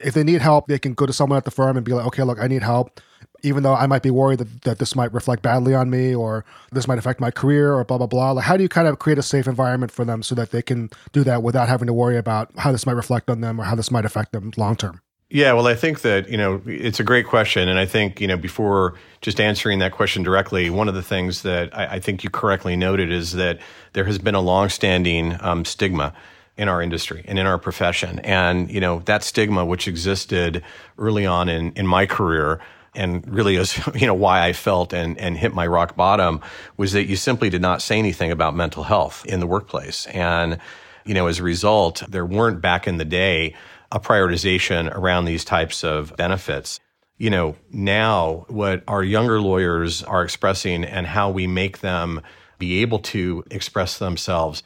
if 0.00 0.14
they 0.14 0.24
need 0.24 0.40
help, 0.40 0.66
they 0.66 0.78
can 0.78 0.94
go 0.94 1.06
to 1.06 1.12
someone 1.12 1.36
at 1.36 1.44
the 1.44 1.50
firm 1.50 1.76
and 1.76 1.84
be 1.84 1.92
like, 1.92 2.06
okay, 2.06 2.22
look, 2.22 2.38
I 2.40 2.46
need 2.46 2.62
help 2.62 3.00
even 3.42 3.62
though 3.62 3.74
I 3.74 3.86
might 3.86 4.02
be 4.02 4.10
worried 4.10 4.38
that, 4.38 4.62
that 4.62 4.78
this 4.78 4.94
might 4.94 5.12
reflect 5.12 5.42
badly 5.42 5.74
on 5.74 5.90
me 5.90 6.14
or 6.14 6.44
this 6.72 6.86
might 6.86 6.98
affect 6.98 7.20
my 7.20 7.30
career 7.30 7.74
or 7.74 7.84
blah, 7.84 7.98
blah, 7.98 8.06
blah. 8.06 8.32
Like, 8.32 8.44
how 8.44 8.56
do 8.56 8.62
you 8.62 8.68
kind 8.68 8.88
of 8.88 8.98
create 8.98 9.18
a 9.18 9.22
safe 9.22 9.46
environment 9.46 9.92
for 9.92 10.04
them 10.04 10.22
so 10.22 10.34
that 10.34 10.50
they 10.50 10.62
can 10.62 10.90
do 11.12 11.24
that 11.24 11.42
without 11.42 11.68
having 11.68 11.86
to 11.86 11.92
worry 11.92 12.16
about 12.16 12.50
how 12.58 12.72
this 12.72 12.86
might 12.86 12.96
reflect 12.96 13.30
on 13.30 13.40
them 13.40 13.60
or 13.60 13.64
how 13.64 13.74
this 13.74 13.90
might 13.90 14.04
affect 14.04 14.32
them 14.32 14.52
long 14.56 14.76
term? 14.76 15.00
Yeah, 15.32 15.52
well, 15.52 15.68
I 15.68 15.76
think 15.76 16.00
that, 16.00 16.28
you 16.28 16.36
know, 16.36 16.60
it's 16.66 16.98
a 16.98 17.04
great 17.04 17.24
question. 17.24 17.68
And 17.68 17.78
I 17.78 17.86
think, 17.86 18.20
you 18.20 18.26
know, 18.26 18.36
before 18.36 18.94
just 19.20 19.40
answering 19.40 19.78
that 19.78 19.92
question 19.92 20.24
directly, 20.24 20.70
one 20.70 20.88
of 20.88 20.94
the 20.94 21.02
things 21.02 21.42
that 21.42 21.76
I, 21.76 21.86
I 21.94 22.00
think 22.00 22.24
you 22.24 22.30
correctly 22.30 22.74
noted 22.74 23.12
is 23.12 23.32
that 23.32 23.60
there 23.92 24.04
has 24.04 24.18
been 24.18 24.34
a 24.34 24.40
longstanding 24.40 25.36
um, 25.40 25.64
stigma 25.64 26.12
in 26.60 26.68
our 26.68 26.82
industry 26.82 27.24
and 27.26 27.38
in 27.38 27.46
our 27.46 27.58
profession. 27.58 28.18
And, 28.18 28.70
you 28.70 28.80
know, 28.80 29.00
that 29.06 29.24
stigma, 29.24 29.64
which 29.64 29.88
existed 29.88 30.62
early 30.98 31.24
on 31.24 31.48
in, 31.48 31.72
in 31.72 31.86
my 31.86 32.04
career, 32.04 32.60
and 32.94 33.26
really 33.32 33.56
is 33.56 33.78
you 33.94 34.06
know 34.06 34.14
why 34.14 34.44
I 34.44 34.52
felt 34.52 34.92
and 34.92 35.16
and 35.16 35.36
hit 35.36 35.54
my 35.54 35.66
rock 35.66 35.96
bottom 35.96 36.40
was 36.76 36.92
that 36.92 37.06
you 37.06 37.14
simply 37.14 37.48
did 37.48 37.62
not 37.62 37.82
say 37.82 37.98
anything 37.98 38.32
about 38.32 38.54
mental 38.54 38.82
health 38.82 39.24
in 39.26 39.38
the 39.38 39.46
workplace 39.46 40.06
and 40.08 40.58
you 41.04 41.14
know 41.14 41.28
as 41.28 41.38
a 41.38 41.44
result 41.44 42.02
there 42.08 42.26
weren't 42.26 42.60
back 42.60 42.88
in 42.88 42.96
the 42.96 43.04
day 43.04 43.54
a 43.92 44.00
prioritization 44.00 44.92
around 44.92 45.24
these 45.24 45.44
types 45.44 45.84
of 45.84 46.16
benefits 46.16 46.80
you 47.16 47.30
know 47.30 47.54
now 47.70 48.44
what 48.48 48.82
our 48.88 49.04
younger 49.04 49.40
lawyers 49.40 50.02
are 50.02 50.24
expressing 50.24 50.82
and 50.82 51.06
how 51.06 51.30
we 51.30 51.46
make 51.46 51.78
them 51.78 52.20
be 52.58 52.82
able 52.82 52.98
to 52.98 53.44
express 53.52 53.98
themselves 53.98 54.64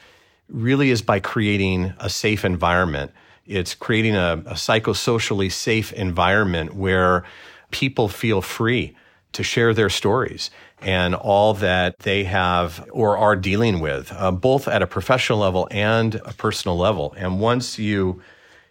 really 0.49 0.91
is 0.91 1.03
by 1.03 1.21
creating 1.21 1.93
a 1.99 2.09
safe 2.09 2.45
environment 2.45 3.11
it's 3.47 3.75
creating 3.75 4.17
a, 4.17 4.43
a 4.47 4.55
psychosocially 4.55 5.53
safe 5.53 5.93
environment 5.93 6.75
where 6.75 7.25
people 7.71 8.09
feel 8.09 8.41
free 8.41 8.97
to 9.33 9.43
share 9.43 9.75
their 9.75 9.91
stories 9.91 10.51
and 10.81 11.15
all 11.15 11.55
that 11.55 11.99
they 12.01 12.25
have 12.25 12.87
or 12.93 13.19
are 13.19 13.37
dealing 13.37 13.81
with, 13.81 14.13
uh, 14.13 14.31
both 14.31 14.69
at 14.69 14.83
a 14.83 14.87
professional 14.87 15.39
level 15.39 15.67
and 15.71 16.17
a 16.25 16.33
personal 16.35 16.77
level. 16.77 17.15
And 17.17 17.41
once 17.41 17.79
you 17.79 18.23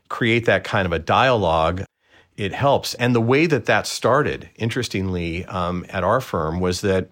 create 0.09 0.45
that 0.45 0.63
kind 0.63 0.85
of 0.85 0.91
a 0.91 0.99
dialogue, 0.99 1.83
it 2.37 2.53
helps. 2.53 2.93
And 2.95 3.13
the 3.13 3.21
way 3.21 3.45
that 3.45 3.65
that 3.65 3.85
started, 3.85 4.49
interestingly, 4.55 5.45
um, 5.45 5.85
at 5.89 6.03
our 6.03 6.21
firm 6.21 6.59
was 6.59 6.81
that 6.81 7.09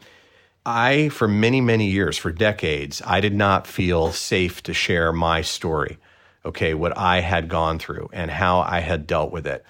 I, 0.65 1.09
for 1.09 1.27
many, 1.27 1.59
many 1.59 1.87
years, 1.87 2.17
for 2.17 2.31
decades, 2.31 3.01
I 3.05 3.19
did 3.19 3.33
not 3.33 3.65
feel 3.65 4.11
safe 4.11 4.61
to 4.63 4.73
share 4.73 5.11
my 5.11 5.41
story, 5.41 5.97
okay, 6.45 6.73
what 6.73 6.95
I 6.97 7.21
had 7.21 7.49
gone 7.49 7.79
through 7.79 8.09
and 8.13 8.29
how 8.29 8.59
I 8.59 8.79
had 8.79 9.07
dealt 9.07 9.31
with 9.31 9.47
it. 9.47 9.65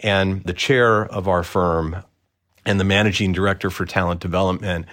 And 0.00 0.44
the 0.44 0.52
chair 0.52 1.04
of 1.04 1.28
our 1.28 1.42
firm 1.42 2.04
and 2.66 2.78
the 2.78 2.84
managing 2.84 3.32
director 3.32 3.70
for 3.70 3.86
talent 3.86 4.20
development 4.20 4.86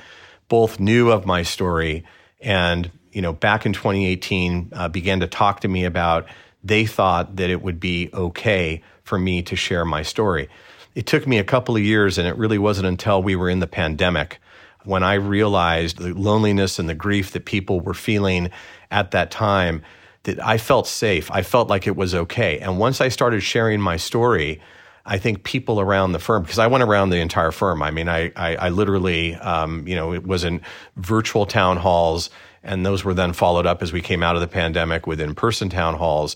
both 0.47 0.79
knew 0.79 1.11
of 1.11 1.25
my 1.25 1.43
story 1.43 2.03
and 2.41 2.91
you 3.11 3.21
know 3.21 3.33
back 3.33 3.65
in 3.65 3.73
2018 3.73 4.71
uh, 4.73 4.89
began 4.89 5.21
to 5.21 5.27
talk 5.27 5.61
to 5.61 5.67
me 5.67 5.85
about 5.85 6.27
they 6.63 6.85
thought 6.85 7.37
that 7.37 7.49
it 7.49 7.61
would 7.61 7.79
be 7.79 8.09
okay 8.13 8.81
for 9.03 9.17
me 9.17 9.41
to 9.41 9.55
share 9.55 9.85
my 9.85 10.01
story 10.01 10.49
it 10.93 11.05
took 11.05 11.25
me 11.25 11.37
a 11.37 11.43
couple 11.43 11.75
of 11.75 11.81
years 11.81 12.17
and 12.17 12.27
it 12.27 12.35
really 12.35 12.57
wasn't 12.57 12.85
until 12.85 13.23
we 13.23 13.35
were 13.35 13.49
in 13.49 13.59
the 13.59 13.67
pandemic 13.67 14.40
when 14.83 15.03
i 15.03 15.13
realized 15.13 15.97
the 15.97 16.13
loneliness 16.13 16.79
and 16.79 16.89
the 16.89 16.95
grief 16.95 17.31
that 17.31 17.45
people 17.45 17.79
were 17.79 17.93
feeling 17.93 18.49
at 18.89 19.11
that 19.11 19.31
time 19.31 19.81
that 20.23 20.39
i 20.43 20.57
felt 20.57 20.87
safe 20.87 21.29
i 21.31 21.41
felt 21.41 21.69
like 21.69 21.87
it 21.87 21.95
was 21.95 22.13
okay 22.13 22.59
and 22.59 22.77
once 22.77 23.01
i 23.01 23.07
started 23.07 23.41
sharing 23.41 23.79
my 23.79 23.97
story 23.97 24.61
I 25.05 25.17
think 25.17 25.43
people 25.43 25.79
around 25.79 26.11
the 26.11 26.19
firm, 26.19 26.43
because 26.43 26.59
I 26.59 26.67
went 26.67 26.83
around 26.83 27.09
the 27.09 27.17
entire 27.17 27.51
firm. 27.51 27.81
I 27.81 27.91
mean, 27.91 28.07
I, 28.07 28.31
I, 28.35 28.55
I 28.55 28.69
literally, 28.69 29.35
um, 29.35 29.87
you 29.87 29.95
know, 29.95 30.13
it 30.13 30.25
was 30.25 30.43
in 30.43 30.61
virtual 30.95 31.45
town 31.45 31.77
halls, 31.77 32.29
and 32.63 32.85
those 32.85 33.03
were 33.03 33.13
then 33.13 33.33
followed 33.33 33.65
up 33.65 33.81
as 33.81 33.91
we 33.91 34.01
came 34.01 34.21
out 34.21 34.35
of 34.35 34.41
the 34.41 34.47
pandemic 34.47 35.07
with 35.07 35.19
in 35.19 35.33
person 35.33 35.69
town 35.69 35.95
halls. 35.95 36.35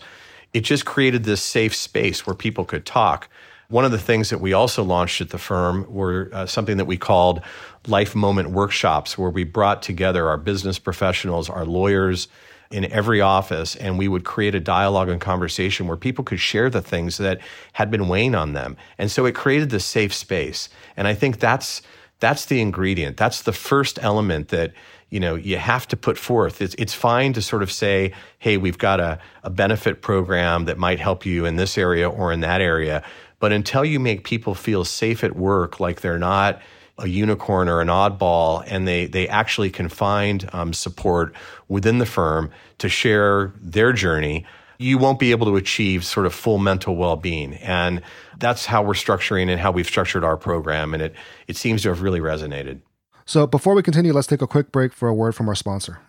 It 0.54 0.62
just 0.62 0.86
created 0.86 1.26
this 1.26 1.42
safe 1.42 1.76
space 1.76 2.26
where 2.26 2.36
people 2.36 2.66
could 2.66 2.86
talk. 2.86 3.30
One 3.70 3.86
of 3.86 3.92
the 3.92 4.00
things 4.00 4.30
that 4.30 4.40
we 4.40 4.54
also 4.54 4.84
launched 4.84 5.22
at 5.22 5.30
the 5.30 5.38
firm 5.38 5.86
were 5.92 6.30
uh, 6.32 6.46
something 6.46 6.78
that 6.78 6.86
we 6.86 6.98
called 6.98 7.42
life 7.88 8.16
moment 8.16 8.52
workshops, 8.52 9.18
where 9.18 9.30
we 9.30 9.44
brought 9.44 9.82
together 9.82 10.28
our 10.28 10.38
business 10.38 10.80
professionals, 10.80 11.50
our 11.50 11.66
lawyers, 11.66 12.28
in 12.72 12.92
every 12.92 13.22
office 13.22 13.76
and 13.76 13.98
we 13.98 14.08
would 14.08 14.26
create 14.26 14.56
a 14.56 14.60
dialogue 14.60 15.10
and 15.10 15.22
conversation 15.22 15.88
where 15.88 15.98
people 15.98 16.24
could 16.24 16.40
share 16.40 16.70
the 16.70 16.82
things 16.82 17.18
that 17.18 17.40
had 17.74 17.92
been 17.92 18.08
weighing 18.08 18.36
on 18.36 18.54
them. 18.54 18.76
And 18.98 19.12
so 19.12 19.26
it 19.26 19.36
created 19.36 19.70
this 19.70 19.86
safe 19.86 20.14
space. 20.14 20.70
And 20.98 21.08
I 21.08 21.14
think 21.14 21.40
that's 21.40 21.82
that's 22.20 22.46
the 22.46 22.62
ingredient. 22.62 23.18
That's 23.18 23.42
the 23.42 23.52
first 23.52 24.00
element 24.02 24.48
that 24.50 24.74
you 25.10 25.20
know 25.20 25.36
you 25.36 25.58
have 25.58 25.88
to 25.90 25.98
put 25.98 26.18
forth. 26.18 26.62
It's 26.62 26.74
it's 26.76 26.94
fine 26.94 27.34
to 27.34 27.42
sort 27.42 27.62
of 27.62 27.72
say, 27.72 28.14
hey, 28.40 28.58
we've 28.58 28.78
got 28.78 29.00
a, 29.00 29.20
a 29.44 29.50
benefit 29.50 30.02
program 30.02 30.66
that 30.66 30.78
might 30.78 31.00
help 31.00 31.26
you 31.26 31.46
in 31.46 31.58
this 31.58 31.78
area 31.78 32.10
or 32.10 32.32
in 32.32 32.40
that 32.40 32.62
area. 32.62 33.04
But 33.46 33.54
until 33.54 33.86
you 33.86 34.00
make 34.00 34.24
people 34.24 34.56
feel 34.56 34.84
safe 34.84 35.24
at 35.24 35.36
work, 35.36 35.80
like 35.80 36.02
they're 36.02 36.18
not 36.18 36.60
a 36.98 37.08
unicorn 37.08 37.70
or 37.70 37.80
an 37.80 37.90
oddball, 37.90 38.64
and 38.66 38.88
they 38.88 39.06
they 39.06 39.28
actually 39.28 39.70
can 39.70 39.88
find 39.88 40.50
um, 40.52 40.74
support 40.74 41.36
within 41.68 42.00
the 42.00 42.08
firm 42.08 42.50
to 42.80 42.90
share 42.90 43.54
their 43.62 43.94
journey. 43.94 44.48
You 44.80 44.98
won't 44.98 45.20
be 45.20 45.30
able 45.30 45.46
to 45.46 45.58
achieve 45.58 46.04
sort 46.04 46.26
of 46.26 46.34
full 46.34 46.58
mental 46.58 46.96
well 46.96 47.18
being, 47.18 47.54
and 47.58 48.02
that's 48.40 48.66
how 48.66 48.82
we're 48.82 48.94
structuring 48.94 49.48
and 49.52 49.62
how 49.62 49.70
we've 49.70 49.86
structured 49.86 50.24
our 50.24 50.38
program, 50.38 50.96
and 50.96 51.04
it 51.04 51.14
it 51.48 51.56
seems 51.56 51.84
to 51.84 51.90
have 51.90 52.02
really 52.02 52.22
resonated. 52.22 52.82
So 53.28 53.46
before 53.46 53.76
we 53.76 53.84
continue, 53.84 54.12
let's 54.12 54.26
take 54.26 54.42
a 54.42 54.48
quick 54.48 54.72
break 54.72 54.92
for 54.92 55.08
a 55.08 55.14
word 55.14 55.36
from 55.36 55.48
our 55.50 55.54
sponsor. 55.54 56.00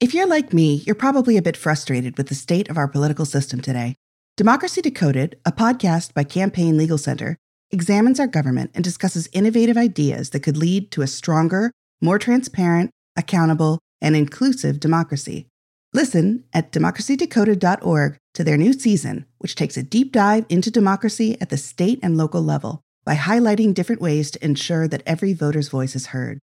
If 0.00 0.14
you're 0.14 0.26
like 0.26 0.54
me, 0.54 0.76
you're 0.86 0.94
probably 0.94 1.36
a 1.36 1.42
bit 1.42 1.58
frustrated 1.58 2.16
with 2.16 2.28
the 2.28 2.34
state 2.34 2.70
of 2.70 2.78
our 2.78 2.88
political 2.88 3.26
system 3.26 3.60
today. 3.60 3.96
Democracy 4.36 4.82
Decoded, 4.82 5.38
a 5.44 5.52
podcast 5.52 6.12
by 6.12 6.24
Campaign 6.24 6.76
Legal 6.76 6.98
Center 6.98 7.36
examines 7.70 8.18
our 8.18 8.26
government 8.26 8.72
and 8.74 8.82
discusses 8.82 9.28
innovative 9.32 9.76
ideas 9.76 10.30
that 10.30 10.40
could 10.40 10.56
lead 10.56 10.90
to 10.90 11.02
a 11.02 11.06
stronger, 11.06 11.70
more 12.00 12.18
transparent, 12.18 12.90
accountable, 13.14 13.78
and 14.00 14.16
inclusive 14.16 14.80
democracy. 14.80 15.46
Listen 15.92 16.42
at 16.52 16.72
democracydecoded.org 16.72 18.16
to 18.34 18.42
their 18.42 18.56
new 18.56 18.72
season, 18.72 19.24
which 19.38 19.54
takes 19.54 19.76
a 19.76 19.84
deep 19.84 20.10
dive 20.10 20.46
into 20.48 20.68
democracy 20.68 21.40
at 21.40 21.50
the 21.50 21.56
state 21.56 22.00
and 22.02 22.16
local 22.16 22.42
level 22.42 22.80
by 23.04 23.14
highlighting 23.14 23.72
different 23.72 24.02
ways 24.02 24.32
to 24.32 24.44
ensure 24.44 24.88
that 24.88 25.04
every 25.06 25.32
voter's 25.32 25.68
voice 25.68 25.94
is 25.94 26.06
heard. 26.06 26.40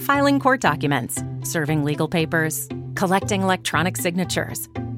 Filing 0.00 0.40
court 0.40 0.60
documents, 0.60 1.24
serving 1.42 1.84
legal 1.84 2.06
papers, 2.06 2.68
collecting 2.96 3.40
electronic 3.40 3.96
signatures, 3.96 4.68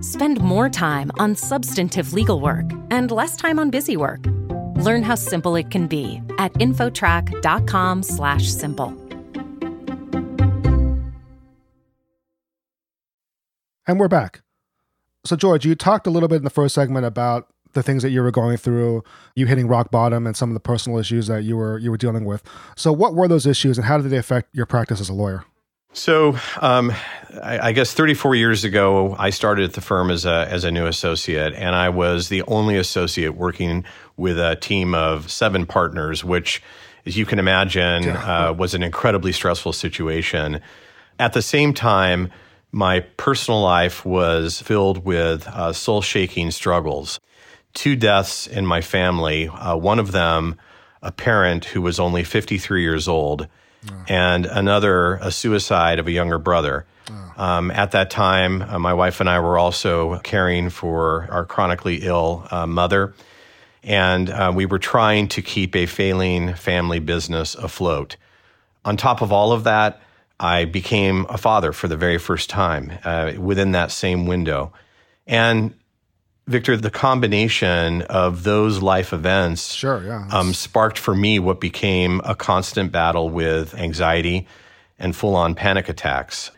Spend 0.00 0.40
more 0.40 0.68
time 0.68 1.10
on 1.18 1.34
substantive 1.34 2.12
legal 2.12 2.40
work 2.40 2.70
and 2.90 3.10
less 3.10 3.36
time 3.36 3.58
on 3.58 3.70
busy 3.70 3.96
work 3.96 4.26
Learn 4.80 5.02
how 5.02 5.14
simple 5.14 5.56
it 5.56 5.70
can 5.70 5.86
be 5.86 6.22
at 6.38 6.52
infotrack.com/simple. 6.54 8.96
And 13.86 13.98
we're 13.98 14.08
back. 14.08 14.42
So, 15.24 15.36
George, 15.36 15.66
you 15.66 15.74
talked 15.74 16.06
a 16.06 16.10
little 16.10 16.28
bit 16.28 16.36
in 16.36 16.44
the 16.44 16.50
first 16.50 16.74
segment 16.74 17.04
about 17.04 17.48
the 17.72 17.82
things 17.82 18.02
that 18.02 18.10
you 18.10 18.22
were 18.22 18.30
going 18.30 18.56
through, 18.56 19.02
you 19.34 19.46
hitting 19.46 19.68
rock 19.68 19.90
bottom, 19.90 20.26
and 20.26 20.36
some 20.36 20.50
of 20.50 20.54
the 20.54 20.60
personal 20.60 20.98
issues 20.98 21.26
that 21.26 21.44
you 21.44 21.56
were 21.56 21.78
you 21.78 21.90
were 21.90 21.96
dealing 21.96 22.24
with. 22.24 22.42
So, 22.76 22.92
what 22.92 23.14
were 23.14 23.28
those 23.28 23.46
issues, 23.46 23.78
and 23.78 23.86
how 23.86 23.98
did 23.98 24.10
they 24.10 24.16
affect 24.16 24.54
your 24.54 24.66
practice 24.66 25.00
as 25.00 25.08
a 25.08 25.14
lawyer? 25.14 25.44
So, 25.92 26.36
um, 26.60 26.92
I, 27.42 27.68
I, 27.68 27.72
guess 27.72 27.92
34 27.92 28.36
years 28.36 28.62
ago, 28.62 29.16
I 29.18 29.30
started 29.30 29.64
at 29.64 29.72
the 29.72 29.80
firm 29.80 30.10
as 30.10 30.24
a 30.24 30.46
as 30.48 30.62
a 30.62 30.70
new 30.70 30.86
associate, 30.86 31.52
and 31.54 31.74
I 31.74 31.88
was 31.88 32.28
the 32.28 32.42
only 32.42 32.76
associate 32.76 33.34
working 33.34 33.84
with 34.16 34.38
a 34.38 34.54
team 34.54 34.94
of 34.94 35.30
seven 35.32 35.66
partners, 35.66 36.24
which, 36.24 36.62
as 37.06 37.16
you 37.16 37.26
can 37.26 37.40
imagine, 37.40 38.08
uh, 38.08 38.54
was 38.56 38.74
an 38.74 38.84
incredibly 38.84 39.32
stressful 39.32 39.72
situation. 39.72 40.60
At 41.18 41.32
the 41.32 41.42
same 41.42 41.74
time, 41.74 42.30
my 42.70 43.00
personal 43.00 43.60
life 43.60 44.04
was 44.04 44.60
filled 44.60 45.04
with 45.04 45.46
uh, 45.48 45.72
soul 45.72 46.02
shaking 46.02 46.52
struggles. 46.52 47.18
Two 47.74 47.96
deaths 47.96 48.46
in 48.46 48.64
my 48.64 48.80
family, 48.80 49.48
uh, 49.48 49.76
one 49.76 49.98
of 49.98 50.12
them, 50.12 50.56
a 51.02 51.10
parent 51.10 51.64
who 51.64 51.82
was 51.82 51.98
only 51.98 52.22
53 52.22 52.82
years 52.82 53.08
old, 53.08 53.48
oh. 53.88 54.04
and 54.08 54.46
another, 54.46 55.14
a 55.14 55.30
suicide 55.30 55.98
of 55.98 56.06
a 56.06 56.10
younger 56.10 56.38
brother. 56.38 56.86
Oh. 57.08 57.32
Um, 57.36 57.70
at 57.70 57.92
that 57.92 58.10
time, 58.10 58.62
uh, 58.62 58.78
my 58.78 58.94
wife 58.94 59.20
and 59.20 59.28
I 59.28 59.40
were 59.40 59.58
also 59.58 60.18
caring 60.20 60.70
for 60.70 61.28
our 61.30 61.44
chronically 61.44 62.00
ill 62.02 62.46
uh, 62.50 62.66
mother, 62.66 63.14
and 63.82 64.28
uh, 64.28 64.52
we 64.54 64.66
were 64.66 64.78
trying 64.78 65.28
to 65.28 65.42
keep 65.42 65.74
a 65.74 65.86
failing 65.86 66.54
family 66.54 66.98
business 66.98 67.54
afloat. 67.54 68.16
On 68.84 68.96
top 68.96 69.22
of 69.22 69.32
all 69.32 69.52
of 69.52 69.64
that, 69.64 70.00
I 70.38 70.64
became 70.64 71.26
a 71.28 71.36
father 71.36 71.72
for 71.72 71.86
the 71.86 71.96
very 71.96 72.18
first 72.18 72.48
time 72.48 72.92
uh, 73.04 73.32
within 73.38 73.72
that 73.72 73.90
same 73.90 74.26
window. 74.26 74.72
And 75.26 75.74
Victor, 76.50 76.76
the 76.76 76.90
combination 76.90 78.02
of 78.02 78.42
those 78.42 78.82
life 78.82 79.12
events 79.12 79.72
sure, 79.72 80.02
yeah, 80.04 80.26
um, 80.32 80.52
sparked 80.52 80.98
for 80.98 81.14
me 81.14 81.38
what 81.38 81.60
became 81.60 82.20
a 82.24 82.34
constant 82.34 82.90
battle 82.90 83.30
with 83.30 83.72
anxiety 83.74 84.48
and 84.98 85.14
full 85.14 85.36
on 85.36 85.54
panic 85.54 85.88
attacks. 85.88 86.50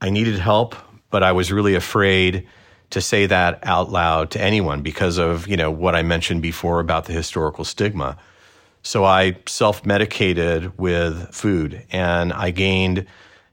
I 0.00 0.08
needed 0.08 0.38
help, 0.38 0.74
but 1.10 1.22
I 1.22 1.32
was 1.32 1.52
really 1.52 1.74
afraid 1.74 2.48
to 2.90 3.02
say 3.02 3.26
that 3.26 3.58
out 3.62 3.90
loud 3.90 4.30
to 4.30 4.40
anyone 4.40 4.80
because 4.80 5.18
of, 5.18 5.46
you 5.46 5.56
know, 5.56 5.70
what 5.70 5.94
I 5.94 6.02
mentioned 6.02 6.40
before 6.40 6.80
about 6.80 7.04
the 7.04 7.12
historical 7.12 7.66
stigma. 7.66 8.16
So 8.82 9.04
I 9.04 9.36
self 9.46 9.84
medicated 9.84 10.78
with 10.78 11.34
food 11.34 11.84
and 11.92 12.32
I 12.32 12.52
gained 12.52 13.06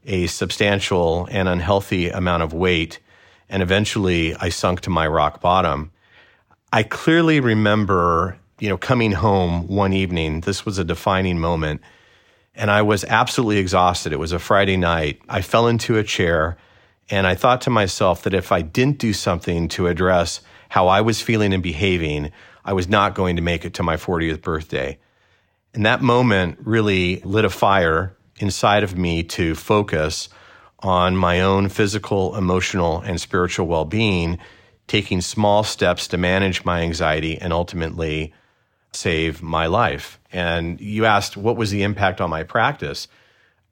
a 0.05 0.27
substantial 0.27 1.27
and 1.29 1.49
unhealthy 1.49 2.09
amount 2.09 2.43
of 2.43 2.53
weight. 2.53 2.99
And 3.49 3.63
eventually 3.63 4.35
I 4.35 4.49
sunk 4.49 4.81
to 4.81 4.89
my 4.89 5.07
rock 5.07 5.41
bottom. 5.41 5.91
I 6.71 6.83
clearly 6.83 7.39
remember, 7.39 8.37
you 8.59 8.69
know, 8.69 8.77
coming 8.77 9.13
home 9.13 9.67
one 9.67 9.93
evening. 9.93 10.41
This 10.41 10.65
was 10.65 10.77
a 10.77 10.83
defining 10.83 11.39
moment. 11.39 11.81
And 12.55 12.69
I 12.71 12.81
was 12.81 13.03
absolutely 13.05 13.57
exhausted. 13.57 14.11
It 14.11 14.19
was 14.19 14.31
a 14.31 14.39
Friday 14.39 14.77
night. 14.77 15.21
I 15.29 15.41
fell 15.41 15.67
into 15.67 15.97
a 15.97 16.03
chair 16.03 16.57
and 17.09 17.25
I 17.25 17.35
thought 17.35 17.61
to 17.61 17.69
myself 17.69 18.23
that 18.23 18.33
if 18.33 18.51
I 18.51 18.61
didn't 18.61 18.97
do 18.97 19.13
something 19.13 19.69
to 19.69 19.87
address 19.87 20.41
how 20.69 20.87
I 20.87 21.01
was 21.01 21.21
feeling 21.21 21.53
and 21.53 21.63
behaving, 21.63 22.31
I 22.65 22.73
was 22.73 22.89
not 22.89 23.15
going 23.15 23.37
to 23.37 23.41
make 23.41 23.63
it 23.63 23.75
to 23.75 23.83
my 23.83 23.95
40th 23.95 24.41
birthday. 24.41 24.99
And 25.73 25.85
that 25.85 26.01
moment 26.01 26.57
really 26.61 27.21
lit 27.21 27.45
a 27.45 27.49
fire 27.49 28.17
inside 28.39 28.83
of 28.83 28.97
me 28.97 29.23
to 29.23 29.55
focus 29.55 30.27
on 30.79 31.15
my 31.15 31.41
own 31.41 31.69
physical, 31.69 32.35
emotional, 32.35 32.99
and 33.01 33.19
spiritual 33.19 33.67
well 33.67 33.85
being, 33.85 34.37
taking 34.87 35.21
small 35.21 35.63
steps 35.63 36.07
to 36.07 36.17
manage 36.17 36.63
my 36.63 36.81
anxiety 36.81 37.37
and 37.37 37.51
ultimately 37.51 38.33
save 38.91 39.41
my 39.41 39.65
life. 39.65 40.19
And 40.31 40.79
you 40.79 41.05
asked, 41.05 41.37
what 41.37 41.57
was 41.57 41.71
the 41.71 41.83
impact 41.83 42.21
on 42.21 42.29
my 42.29 42.43
practice? 42.43 43.07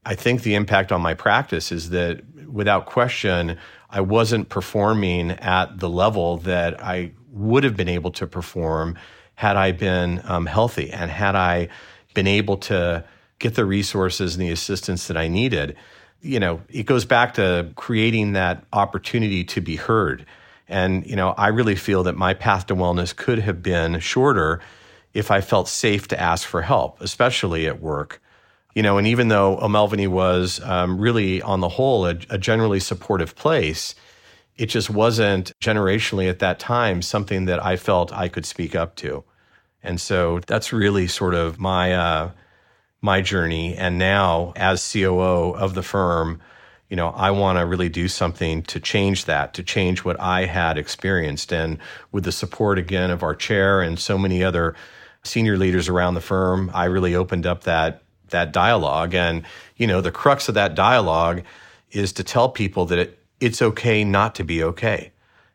I 0.05 0.15
think 0.15 0.43
the 0.43 0.55
impact 0.55 0.91
on 0.91 1.01
my 1.01 1.13
practice 1.13 1.71
is 1.71 1.89
that 1.89 2.21
without 2.47 2.85
question, 2.85 3.57
I 3.89 4.01
wasn't 4.01 4.49
performing 4.49 5.31
at 5.31 5.79
the 5.79 5.89
level 5.89 6.37
that 6.39 6.83
I 6.83 7.11
would 7.31 7.63
have 7.63 7.75
been 7.75 7.89
able 7.89 8.11
to 8.11 8.27
perform 8.27 8.97
had 9.35 9.57
I 9.57 9.71
been 9.71 10.21
um, 10.23 10.45
healthy 10.45 10.91
and 10.91 11.11
had 11.11 11.35
I 11.35 11.69
been 12.13 12.27
able 12.27 12.57
to 12.57 13.03
get 13.39 13.55
the 13.55 13.65
resources 13.65 14.35
and 14.35 14.41
the 14.41 14.51
assistance 14.51 15.07
that 15.07 15.17
I 15.17 15.27
needed. 15.27 15.75
You 16.21 16.39
know, 16.39 16.61
it 16.69 16.85
goes 16.85 17.05
back 17.05 17.35
to 17.35 17.71
creating 17.75 18.33
that 18.33 18.63
opportunity 18.73 19.43
to 19.45 19.61
be 19.61 19.75
heard. 19.75 20.25
And, 20.67 21.05
you 21.05 21.15
know, 21.15 21.29
I 21.37 21.49
really 21.49 21.75
feel 21.75 22.03
that 22.03 22.15
my 22.15 22.33
path 22.33 22.67
to 22.67 22.75
wellness 22.75 23.15
could 23.15 23.39
have 23.39 23.61
been 23.61 23.99
shorter 23.99 24.59
if 25.13 25.29
I 25.29 25.41
felt 25.41 25.67
safe 25.67 26.07
to 26.09 26.19
ask 26.19 26.47
for 26.47 26.63
help, 26.63 26.99
especially 27.01 27.67
at 27.67 27.79
work. 27.79 28.21
You 28.73 28.83
know, 28.83 28.97
and 28.97 29.07
even 29.07 29.29
though 29.29 29.57
O'Melveny 29.59 30.07
was 30.07 30.59
um, 30.63 30.99
really, 30.99 31.41
on 31.41 31.61
the 31.61 31.69
whole, 31.69 32.05
a, 32.05 32.17
a 32.29 32.37
generally 32.37 32.79
supportive 32.79 33.35
place, 33.35 33.95
it 34.57 34.65
just 34.65 34.89
wasn't 34.89 35.53
generationally 35.61 36.29
at 36.29 36.39
that 36.39 36.59
time 36.59 37.01
something 37.01 37.45
that 37.45 37.63
I 37.63 37.77
felt 37.77 38.11
I 38.11 38.27
could 38.27 38.45
speak 38.45 38.75
up 38.75 38.95
to. 38.97 39.23
And 39.83 40.01
so 40.01 40.39
that's 40.47 40.73
really 40.73 41.07
sort 41.07 41.35
of 41.35 41.59
my 41.59 41.93
uh, 41.93 42.31
my 43.05 43.21
journey. 43.21 43.75
And 43.75 43.97
now, 43.97 44.51
as 44.55 44.91
COO 44.91 45.51
of 45.55 45.75
the 45.75 45.83
firm, 45.83 46.41
you 46.89 46.97
know, 46.97 47.09
I 47.09 47.31
want 47.31 47.57
to 47.57 47.65
really 47.65 47.87
do 47.87 48.07
something 48.07 48.63
to 48.63 48.79
change 48.79 49.25
that, 49.25 49.53
to 49.53 49.63
change 49.63 50.03
what 50.03 50.19
I 50.19 50.45
had 50.45 50.77
experienced. 50.77 51.53
And 51.53 51.77
with 52.11 52.25
the 52.25 52.31
support 52.31 52.77
again 52.77 53.11
of 53.11 53.23
our 53.23 53.35
chair 53.35 53.81
and 53.81 53.97
so 53.99 54.17
many 54.17 54.43
other 54.43 54.75
senior 55.23 55.55
leaders 55.55 55.87
around 55.87 56.15
the 56.15 56.21
firm, 56.21 56.69
I 56.73 56.85
really 56.85 57.15
opened 57.15 57.45
up 57.45 57.63
that 57.63 58.01
that 58.29 58.51
dialogue. 58.51 59.13
And 59.13 59.43
you 59.77 59.87
know, 59.87 60.01
the 60.01 60.11
crux 60.11 60.49
of 60.49 60.55
that 60.55 60.75
dialogue 60.75 61.43
is 61.91 62.11
to 62.13 62.23
tell 62.23 62.49
people 62.49 62.85
that 62.87 62.99
it, 62.99 63.19
it's 63.39 63.61
okay 63.61 64.03
not 64.03 64.35
to 64.35 64.43
be 64.43 64.63
okay, 64.63 65.11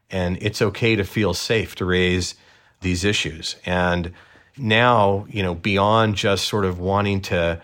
and 0.08 0.38
it's 0.40 0.62
okay 0.62 0.94
to 0.94 1.04
feel 1.04 1.34
safe 1.34 1.74
to 1.76 1.84
raise 1.84 2.36
these 2.80 3.04
issues. 3.04 3.56
And 3.66 4.12
now, 4.56 5.26
you 5.28 5.42
know, 5.42 5.54
beyond 5.54 6.16
just 6.16 6.48
sort 6.48 6.64
of 6.64 6.78
wanting 6.78 7.20
to 7.22 7.60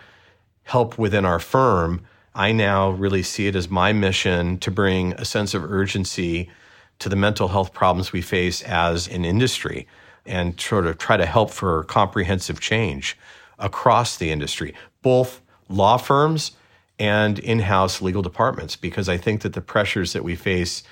help 0.64 0.98
within 0.98 1.24
our 1.24 1.38
firm, 1.38 2.04
I 2.34 2.52
now 2.52 2.90
really 2.90 3.22
see 3.22 3.46
it 3.46 3.56
as 3.56 3.70
my 3.70 3.92
mission 3.92 4.58
to 4.58 4.70
bring 4.70 5.12
a 5.14 5.24
sense 5.24 5.54
of 5.54 5.64
urgency 5.64 6.50
to 6.98 7.08
the 7.08 7.16
mental 7.16 7.48
health 7.48 7.72
problems 7.72 8.12
we 8.12 8.22
face 8.22 8.62
as 8.62 9.08
an 9.08 9.24
industry 9.24 9.86
and 10.24 10.60
sort 10.60 10.86
of 10.86 10.98
try 10.98 11.16
to 11.16 11.26
help 11.26 11.50
for 11.50 11.84
comprehensive 11.84 12.60
change 12.60 13.16
across 13.58 14.16
the 14.16 14.30
industry, 14.30 14.74
both 15.02 15.40
law 15.68 15.96
firms 15.96 16.52
and 16.98 17.38
in 17.38 17.60
house 17.60 18.02
legal 18.02 18.22
departments, 18.22 18.76
because 18.76 19.08
I 19.08 19.16
think 19.16 19.42
that 19.42 19.52
the 19.52 19.60
pressures 19.60 20.12
that 20.12 20.24
we 20.24 20.34
face 20.34 20.82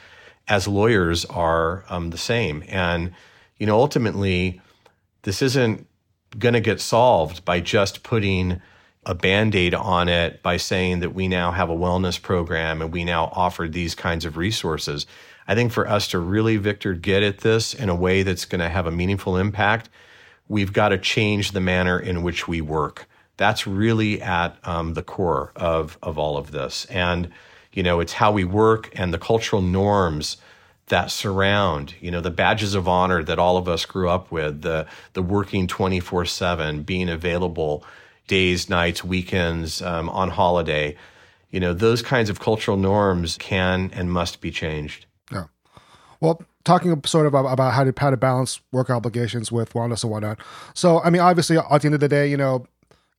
as 0.49 0.69
lawyers 0.69 1.25
are 1.27 1.85
um, 1.89 2.11
the 2.11 2.19
same. 2.19 2.63
And 2.69 3.13
you 3.59 3.67
know, 3.67 3.79
ultimately, 3.79 4.61
this 5.25 5.43
isn't 5.43 5.87
going 6.39 6.55
to 6.55 6.61
get 6.61 6.81
solved 6.81 7.45
by 7.45 7.61
just 7.61 8.03
putting 8.03 8.61
a 9.07 9.15
band 9.15 9.55
aid 9.55 9.75
on 9.75 10.09
it 10.09 10.43
by 10.43 10.57
saying 10.57 11.01
that 11.01 11.15
we 11.15 11.29
now 11.29 11.51
have 11.51 11.69
a 11.69 11.77
wellness 11.77 12.21
program 12.21 12.81
and 12.81 12.93
we 12.93 13.05
now 13.05 13.27
offer 13.33 13.69
these 13.69 13.95
kinds 13.95 14.25
of 14.25 14.37
resources. 14.37 15.07
I 15.47 15.55
think 15.55 15.73
for 15.73 15.87
us 15.89 16.09
to 16.09 16.19
really, 16.19 16.57
Victor, 16.57 16.95
get 16.95 17.23
at 17.23 17.39
this 17.39 17.75
in 17.75 17.89
a 17.89 17.95
way 17.95 18.23
that's 18.23 18.47
going 18.47 18.61
to 18.61 18.69
have 18.69 18.87
a 18.87 18.91
meaningful 18.91 19.37
impact, 19.37 19.91
we've 20.49 20.73
got 20.73 20.89
to 20.89 20.99
change 20.99 21.53
the 21.53 21.61
manner 21.61 21.99
in 21.99 22.23
which 22.23 22.49
we 22.49 22.61
work. 22.61 23.07
That's 23.37 23.67
really 23.67 24.23
at 24.23 24.57
um, 24.65 24.95
the 24.95 25.03
core 25.03 25.53
of, 25.57 25.99
of 26.03 26.19
all 26.19 26.39
of 26.39 26.53
this. 26.53 26.87
And, 26.87 27.31
you 27.73 27.83
know, 27.83 28.01
it's 28.01 28.15
how 28.15 28.33
we 28.33 28.45
work 28.45 28.91
and 28.95 29.13
the 29.13 29.19
cultural 29.19 29.61
norms 29.61 30.39
that 30.89 31.11
surround, 31.11 31.95
you 32.01 32.11
know, 32.11 32.21
the 32.21 32.31
badges 32.31 32.75
of 32.75 32.87
honor 32.87 33.23
that 33.23 33.39
all 33.39 33.57
of 33.57 33.69
us 33.69 33.87
grew 33.87 34.09
up 34.09 34.31
with, 34.31 34.63
the 34.63 34.87
the 35.15 35.23
working 35.23 35.67
24/7, 35.67 36.85
being 36.85 37.09
available 37.09 37.85
days, 38.27 38.69
nights, 38.69 39.05
weekends, 39.05 39.83
um, 39.83 40.09
on 40.09 40.31
holiday, 40.31 40.97
you 41.51 41.61
know, 41.61 41.73
those 41.73 42.03
kinds 42.03 42.31
of 42.31 42.41
cultural 42.41 42.77
norms 42.77 43.37
can 43.39 43.91
and 43.95 44.11
must 44.11 44.41
be 44.41 44.51
changed. 44.51 45.07
Yeah. 45.31 45.45
Well, 46.21 46.43
talking 46.65 47.01
sort 47.05 47.27
of 47.27 47.35
about 47.35 47.73
how 47.73 47.85
to 47.85 47.93
how 47.97 48.11
to 48.11 48.17
balance 48.17 48.61
work 48.73 48.91
obligations 48.91 49.53
with 49.53 49.73
wellness 49.73 50.03
and 50.03 50.11
whatnot. 50.11 50.39
So, 50.75 51.01
I 51.03 51.11
mean, 51.11 51.21
obviously, 51.21 51.57
at 51.59 51.83
the 51.83 51.87
end 51.87 51.95
of 51.95 52.01
the 52.01 52.09
day, 52.09 52.29
you 52.29 52.37
know, 52.37 52.67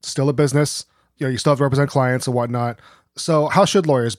still 0.01 0.29
a 0.29 0.33
business. 0.33 0.85
You 1.17 1.27
know, 1.27 1.31
you 1.31 1.37
still 1.37 1.51
have 1.51 1.59
to 1.59 1.63
represent 1.63 1.89
clients 1.89 2.27
and 2.27 2.35
whatnot. 2.35 2.79
So, 3.15 3.47
how 3.47 3.63
should 3.63 3.87
lawyers 3.87 4.17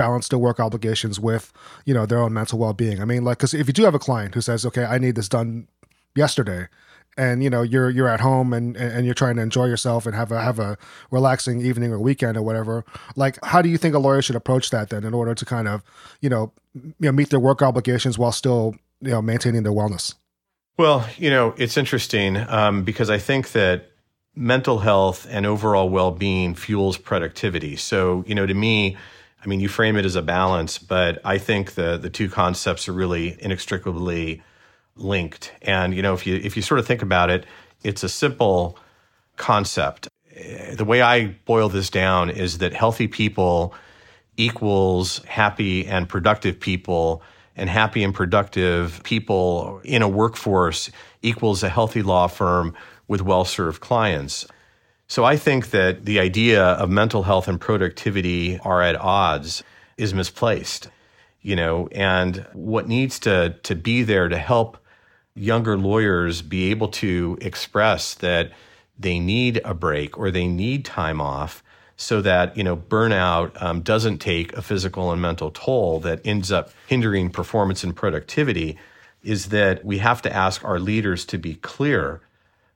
balance 0.00 0.28
their 0.28 0.38
work 0.38 0.58
obligations 0.58 1.20
with 1.20 1.52
you 1.84 1.92
know 1.92 2.06
their 2.06 2.20
own 2.24 2.32
mental 2.32 2.58
well-being. 2.58 3.02
I 3.02 3.04
mean 3.04 3.22
like 3.22 3.36
because 3.36 3.52
if 3.52 3.66
you 3.66 3.74
do 3.74 3.84
have 3.84 3.94
a 3.94 3.98
client 3.98 4.34
who 4.34 4.40
says 4.40 4.64
okay 4.64 4.84
i 4.84 4.96
need 4.96 5.14
this 5.14 5.28
done 5.28 5.68
yesterday 6.16 6.68
and 7.18 7.42
you 7.44 7.50
know 7.50 7.60
you're 7.60 7.90
you're 7.90 8.08
at 8.08 8.20
home 8.20 8.54
and 8.54 8.76
and 8.76 9.04
you're 9.04 9.20
trying 9.22 9.36
to 9.36 9.42
enjoy 9.42 9.66
yourself 9.66 10.06
and 10.06 10.14
have 10.14 10.32
a 10.32 10.40
have 10.40 10.58
a 10.58 10.78
relaxing 11.10 11.60
evening 11.60 11.92
or 11.92 11.98
weekend 11.98 12.36
or 12.38 12.42
whatever 12.42 12.84
like 13.14 13.38
how 13.44 13.60
do 13.60 13.68
you 13.68 13.76
think 13.76 13.94
a 13.94 13.98
lawyer 13.98 14.22
should 14.22 14.36
approach 14.36 14.70
that 14.70 14.88
then 14.88 15.04
in 15.04 15.12
order 15.12 15.34
to 15.34 15.44
kind 15.44 15.68
of 15.68 15.82
you 16.20 16.30
know 16.30 16.50
you 16.74 16.94
know 17.00 17.12
meet 17.12 17.28
their 17.28 17.40
work 17.40 17.60
obligations 17.60 18.18
while 18.18 18.32
still 18.32 18.74
you 19.02 19.10
know 19.10 19.20
maintaining 19.20 19.62
their 19.64 19.72
wellness? 19.72 20.14
Well 20.78 21.06
you 21.18 21.28
know 21.28 21.54
it's 21.58 21.76
interesting 21.76 22.36
um, 22.36 22.84
because 22.84 23.10
i 23.10 23.18
think 23.18 23.52
that 23.52 23.90
mental 24.34 24.78
health 24.78 25.26
and 25.28 25.44
overall 25.44 25.90
well-being 25.90 26.54
fuels 26.54 26.96
productivity. 26.96 27.76
So 27.76 28.24
you 28.26 28.34
know 28.34 28.46
to 28.46 28.54
me 28.54 28.96
I 29.42 29.46
mean, 29.46 29.60
you 29.60 29.68
frame 29.68 29.96
it 29.96 30.04
as 30.04 30.16
a 30.16 30.22
balance, 30.22 30.78
but 30.78 31.20
I 31.24 31.38
think 31.38 31.74
the 31.74 31.96
the 31.96 32.10
two 32.10 32.28
concepts 32.28 32.88
are 32.88 32.92
really 32.92 33.36
inextricably 33.40 34.42
linked. 34.96 35.52
And 35.62 35.94
you 35.94 36.02
know, 36.02 36.14
if 36.14 36.26
you 36.26 36.36
if 36.36 36.56
you 36.56 36.62
sort 36.62 36.80
of 36.80 36.86
think 36.86 37.02
about 37.02 37.30
it, 37.30 37.46
it's 37.82 38.02
a 38.02 38.08
simple 38.08 38.78
concept. 39.36 40.08
The 40.74 40.84
way 40.84 41.02
I 41.02 41.28
boil 41.44 41.68
this 41.68 41.90
down 41.90 42.30
is 42.30 42.58
that 42.58 42.72
healthy 42.72 43.08
people 43.08 43.74
equals 44.36 45.18
happy 45.24 45.86
and 45.86 46.08
productive 46.08 46.60
people, 46.60 47.22
and 47.56 47.68
happy 47.68 48.04
and 48.04 48.14
productive 48.14 49.00
people 49.04 49.80
in 49.84 50.02
a 50.02 50.08
workforce 50.08 50.90
equals 51.22 51.62
a 51.62 51.68
healthy 51.68 52.02
law 52.02 52.26
firm 52.26 52.74
with 53.08 53.22
well 53.22 53.44
served 53.44 53.80
clients. 53.80 54.46
So 55.10 55.24
I 55.24 55.36
think 55.36 55.70
that 55.70 56.04
the 56.04 56.20
idea 56.20 56.62
of 56.62 56.88
mental 56.88 57.24
health 57.24 57.48
and 57.48 57.60
productivity 57.60 58.60
are 58.60 58.80
at 58.80 58.94
odds 58.94 59.64
is 59.96 60.14
misplaced. 60.14 60.88
You 61.42 61.56
know, 61.56 61.88
and 61.90 62.46
what 62.52 62.86
needs 62.86 63.18
to 63.20 63.56
to 63.64 63.74
be 63.74 64.04
there 64.04 64.28
to 64.28 64.38
help 64.38 64.78
younger 65.34 65.76
lawyers 65.76 66.42
be 66.42 66.70
able 66.70 66.86
to 67.02 67.36
express 67.40 68.14
that 68.14 68.52
they 69.00 69.18
need 69.18 69.60
a 69.64 69.74
break 69.74 70.16
or 70.16 70.30
they 70.30 70.46
need 70.46 70.84
time 70.84 71.20
off 71.20 71.64
so 71.96 72.22
that 72.22 72.56
you 72.56 72.62
know 72.62 72.76
burnout 72.76 73.60
um, 73.60 73.80
doesn't 73.80 74.18
take 74.18 74.52
a 74.52 74.62
physical 74.62 75.10
and 75.10 75.20
mental 75.20 75.50
toll 75.50 75.98
that 75.98 76.24
ends 76.24 76.52
up 76.52 76.70
hindering 76.86 77.30
performance 77.30 77.82
and 77.82 77.96
productivity 77.96 78.78
is 79.24 79.48
that 79.48 79.84
we 79.84 79.98
have 79.98 80.22
to 80.22 80.32
ask 80.32 80.64
our 80.64 80.78
leaders 80.78 81.24
to 81.24 81.36
be 81.36 81.56
clear 81.56 82.20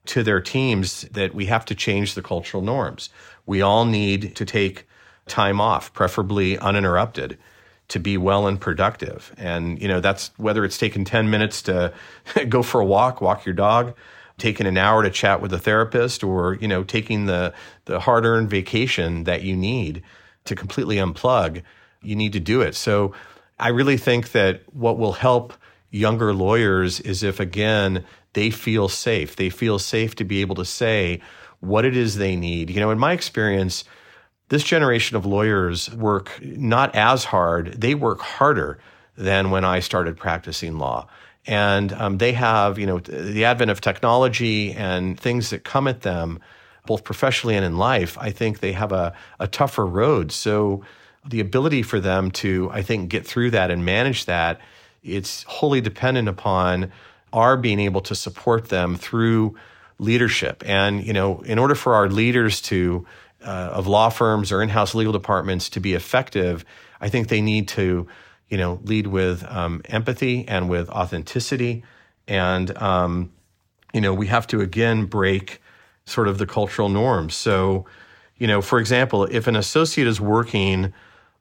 to 0.07 0.23
their 0.23 0.40
teams 0.40 1.03
that 1.12 1.35
we 1.35 1.47
have 1.47 1.64
to 1.64 1.75
change 1.75 2.14
the 2.14 2.23
cultural 2.23 2.62
norms 2.62 3.11
we 3.47 3.62
all 3.62 3.85
need 3.85 4.35
to 4.37 4.45
take 4.45 4.87
time 5.27 5.61
off 5.61 5.93
preferably 5.93 6.59
uninterrupted 6.59 7.38
to 7.88 8.01
be 8.01 8.17
well 8.17 8.47
and 8.47 8.61
productive. 8.61 9.33
And, 9.37 9.81
you 9.81 9.88
know, 9.88 10.01
that's 10.01 10.31
whether 10.37 10.64
it's 10.64 10.79
taking 10.79 11.05
10 11.05 11.31
minutes 11.31 11.62
to 11.62 11.93
go 12.49 12.62
for 12.62 12.81
a 12.81 12.85
walk, 12.85 13.21
walk 13.21 13.45
your 13.45 13.55
dog, 13.55 13.95
taking 14.38 14.67
an 14.67 14.79
hour 14.79 15.03
to 15.03 15.11
chat 15.11 15.40
with 15.40 15.53
a 15.53 15.59
therapist, 15.59 16.25
or, 16.25 16.55
you 16.55 16.67
know, 16.67 16.83
taking 16.83 17.27
the, 17.27 17.53
the 17.85 18.01
hard 18.01 18.25
earned 18.25 18.51
vacation 18.51 19.25
that 19.25 19.43
you 19.43 19.55
need 19.55 20.03
to 20.45 20.55
completely 20.55 20.97
unplug, 20.97 21.62
you 22.03 22.17
need 22.17 22.33
to 22.33 22.40
do 22.40 22.61
it. 22.61 22.75
So 22.75 23.14
I 23.59 23.69
really 23.69 23.97
think 23.97 24.33
that 24.33 24.62
what 24.75 24.99
will 24.99 25.12
help 25.12 25.53
younger 25.90 26.35
lawyers 26.35 27.01
is 27.01 27.23
if, 27.23 27.38
again, 27.38 28.05
they 28.35 28.51
feel 28.51 28.88
safe. 28.88 29.37
They 29.37 29.51
feel 29.51 29.79
safe 29.79 30.14
to 30.16 30.25
be 30.25 30.40
able 30.40 30.55
to 30.57 30.64
say 30.64 31.20
what 31.61 31.85
it 31.85 31.97
is 31.97 32.16
they 32.16 32.37
need. 32.37 32.70
You 32.70 32.81
know, 32.81 32.90
in 32.90 32.99
my 32.99 33.12
experience, 33.12 33.85
this 34.49 34.62
generation 34.62 35.16
of 35.16 35.25
lawyers 35.25 35.90
work 35.94 36.38
not 36.42 36.94
as 36.94 37.25
hard, 37.25 37.81
they 37.81 37.94
work 37.94 38.20
harder 38.20 38.79
than 39.16 39.51
when 39.51 39.64
I 39.64 39.81
started 39.81 40.16
practicing 40.16 40.79
law. 40.79 41.09
And 41.47 41.92
um, 41.92 42.18
they 42.18 42.33
have, 42.33 42.79
you 42.79 42.87
know, 42.87 42.99
the 42.99 43.44
advent 43.44 43.70
of 43.70 43.81
technology 43.81 44.73
and 44.73 45.18
things 45.18 45.51
that 45.51 45.64
come 45.64 45.87
at 45.88 46.03
them, 46.03 46.40
both 46.87 47.05
professionally 47.05 47.55
and 47.55 47.64
in 47.64 47.77
life. 47.77 48.16
I 48.18 48.31
think 48.31 48.61
they 48.61 48.73
have 48.73 48.92
a, 48.92 49.14
a 49.38 49.47
tougher 49.47 49.87
road. 49.87 50.33
So 50.33 50.83
the 51.27 51.40
ability 51.40 51.83
for 51.83 52.01
them 52.01 52.31
to, 52.33 52.70
I 52.73 52.83
think, 52.83 53.11
get 53.11 53.27
through 53.27 53.51
that 53.53 53.70
and 53.70 53.85
manage 53.85 54.25
that, 54.27 54.61
it's 55.03 55.42
wholly 55.44 55.81
dependent 55.81 56.29
upon 56.29 56.90
our 57.35 57.57
being 57.57 57.81
able 57.81 58.01
to 58.01 58.14
support 58.14 58.68
them 58.68 58.97
through 58.97 59.55
leadership. 59.99 60.62
And, 60.66 61.05
you 61.05 61.12
know, 61.12 61.42
in 61.42 61.59
order 61.59 61.75
for 61.75 61.94
our 61.94 62.09
leaders 62.09 62.61
to 62.62 63.07
uh, 63.42 63.70
of 63.79 63.87
law 63.87 64.09
firms 64.09 64.53
or 64.53 64.62
in-house 64.62 64.94
legal 64.94 65.12
departments 65.12 65.68
to 65.70 65.81
be 65.81 65.92
effective, 65.94 66.64
I 67.01 67.09
think 67.11 67.29
they 67.29 67.42
need 67.42 67.68
to, 67.68 68.07
you 68.49 68.57
know, 68.57 68.81
lead 68.85 69.07
with 69.07 69.44
um, 69.44 69.83
empathy 69.85 70.49
and 70.49 70.70
with 70.70 70.88
authenticity, 70.88 71.85
and 72.27 72.77
um, 72.79 73.33
you 73.92 74.01
know, 74.01 74.14
we 74.14 74.27
have 74.29 74.47
to 74.47 74.61
again 74.61 75.07
break 75.07 75.61
sort 76.07 76.29
of 76.29 76.38
the 76.38 76.47
cultural 76.47 76.88
norms. 76.88 77.35
So, 77.35 77.87
you 78.37 78.47
know, 78.47 78.62
for 78.62 78.79
example, 78.79 79.25
if 79.25 79.47
an 79.47 79.57
associate 79.57 80.09
is 80.09 80.20
working 80.20 80.92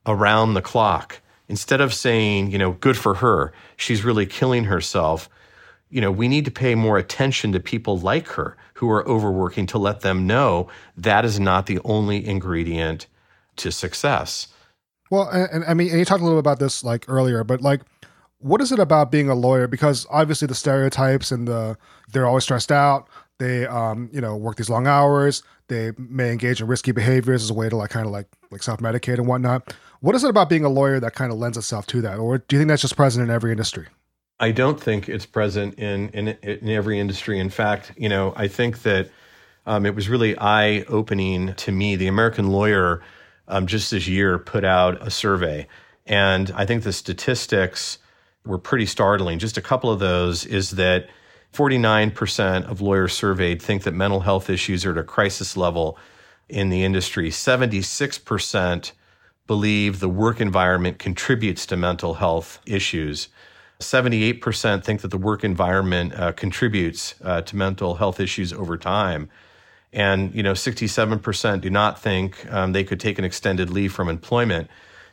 around 0.05 0.53
the 0.53 0.61
clock, 0.61 1.21
instead 1.47 1.81
of 1.81 1.93
saying, 1.93 2.51
you 2.51 2.57
know, 2.57 2.73
good 2.73 2.97
for 2.97 3.15
her, 3.15 3.53
she's 3.77 4.03
really 4.03 4.25
killing 4.25 4.65
herself 4.65 5.29
you 5.93 6.01
know, 6.01 6.11
we 6.11 6.27
need 6.27 6.43
to 6.45 6.51
pay 6.51 6.73
more 6.73 6.97
attention 6.97 7.51
to 7.51 7.59
people 7.59 7.99
like 7.99 8.27
her 8.29 8.57
who 8.73 8.89
are 8.89 9.07
overworking 9.07 9.67
to 9.67 9.77
let 9.77 10.01
them 10.01 10.25
know 10.25 10.67
that 10.97 11.23
is 11.23 11.39
not 11.39 11.67
the 11.67 11.79
only 11.85 12.25
ingredient 12.25 13.05
to 13.57 13.71
success. 13.71 14.47
Well, 15.11 15.29
and, 15.29 15.47
and 15.51 15.65
I 15.65 15.75
mean, 15.75 15.89
and 15.89 15.99
you 15.99 16.05
talked 16.05 16.21
a 16.21 16.23
little 16.23 16.39
bit 16.39 16.47
about 16.47 16.57
this 16.57 16.83
like 16.83 17.05
earlier, 17.07 17.43
but 17.43 17.61
like, 17.61 17.81
what 18.39 18.59
is 18.59 18.71
it 18.71 18.79
about 18.79 19.11
being 19.11 19.29
a 19.29 19.35
lawyer? 19.35 19.67
Because 19.67 20.07
obviously 20.09 20.47
the 20.47 20.55
stereotypes 20.55 21.31
and 21.31 21.47
the 21.47 21.77
they're 22.11 22.25
always 22.25 22.43
stressed 22.43 22.71
out. 22.71 23.07
They, 23.37 23.67
um, 23.67 24.09
you 24.11 24.19
know, 24.19 24.35
work 24.35 24.57
these 24.57 24.71
long 24.71 24.87
hours. 24.87 25.43
They 25.67 25.91
may 25.97 26.31
engage 26.31 26.59
in 26.59 26.67
risky 26.67 26.91
behaviors 26.91 27.43
as 27.43 27.51
a 27.51 27.53
way 27.53 27.69
to 27.69 27.75
like 27.75 27.91
kind 27.91 28.07
of 28.07 28.11
like 28.11 28.27
like 28.49 28.63
self 28.63 28.79
medicate 28.79 29.19
and 29.19 29.27
whatnot. 29.27 29.75
What 29.99 30.15
is 30.15 30.23
it 30.23 30.29
about 30.31 30.49
being 30.49 30.65
a 30.65 30.69
lawyer 30.69 30.99
that 30.99 31.13
kind 31.13 31.31
of 31.31 31.37
lends 31.37 31.55
itself 31.55 31.85
to 31.87 32.01
that, 32.01 32.17
or 32.17 32.39
do 32.39 32.55
you 32.55 32.59
think 32.59 32.69
that's 32.69 32.81
just 32.81 32.95
present 32.95 33.23
in 33.23 33.29
every 33.29 33.51
industry? 33.51 33.87
I 34.39 34.51
don't 34.51 34.79
think 34.79 35.07
it's 35.07 35.25
present 35.25 35.75
in, 35.75 36.09
in, 36.09 36.27
in 36.41 36.69
every 36.69 36.99
industry. 36.99 37.39
In 37.39 37.49
fact, 37.49 37.93
you 37.97 38.09
know, 38.09 38.33
I 38.35 38.47
think 38.47 38.81
that 38.83 39.09
um, 39.65 39.85
it 39.85 39.95
was 39.95 40.09
really 40.09 40.37
eye 40.37 40.83
opening 40.87 41.53
to 41.55 41.71
me. 41.71 41.95
The 41.95 42.07
American 42.07 42.47
Lawyer 42.47 43.01
um, 43.47 43.67
just 43.67 43.91
this 43.91 44.07
year 44.07 44.37
put 44.39 44.63
out 44.65 45.05
a 45.05 45.09
survey, 45.09 45.67
and 46.05 46.51
I 46.55 46.65
think 46.65 46.83
the 46.83 46.93
statistics 46.93 47.99
were 48.45 48.57
pretty 48.57 48.85
startling. 48.85 49.39
Just 49.39 49.57
a 49.57 49.61
couple 49.61 49.89
of 49.89 49.99
those 49.99 50.45
is 50.45 50.71
that 50.71 51.09
49% 51.53 52.65
of 52.69 52.81
lawyers 52.81 53.13
surveyed 53.13 53.61
think 53.61 53.83
that 53.83 53.93
mental 53.93 54.21
health 54.21 54.49
issues 54.49 54.85
are 54.85 54.91
at 54.91 54.97
a 54.97 55.03
crisis 55.03 55.55
level 55.55 55.97
in 56.49 56.69
the 56.69 56.83
industry. 56.83 57.29
76% 57.29 58.91
believe 59.45 59.99
the 59.99 60.09
work 60.09 60.41
environment 60.41 60.99
contributes 60.99 61.65
to 61.67 61.77
mental 61.77 62.15
health 62.15 62.59
issues. 62.65 63.29
78% 63.83 64.83
think 64.83 65.01
that 65.01 65.09
the 65.09 65.17
work 65.17 65.43
environment 65.43 66.13
uh, 66.15 66.31
contributes 66.31 67.15
uh, 67.23 67.41
to 67.41 67.55
mental 67.55 67.95
health 67.95 68.19
issues 68.19 68.53
over 68.53 68.77
time. 68.77 69.29
And, 69.91 70.33
you 70.33 70.41
know, 70.41 70.53
67% 70.53 71.61
do 71.61 71.69
not 71.69 72.01
think 72.01 72.51
um, 72.51 72.71
they 72.71 72.83
could 72.83 72.99
take 72.99 73.19
an 73.19 73.25
extended 73.25 73.69
leave 73.69 73.93
from 73.93 74.09
employment 74.09 74.69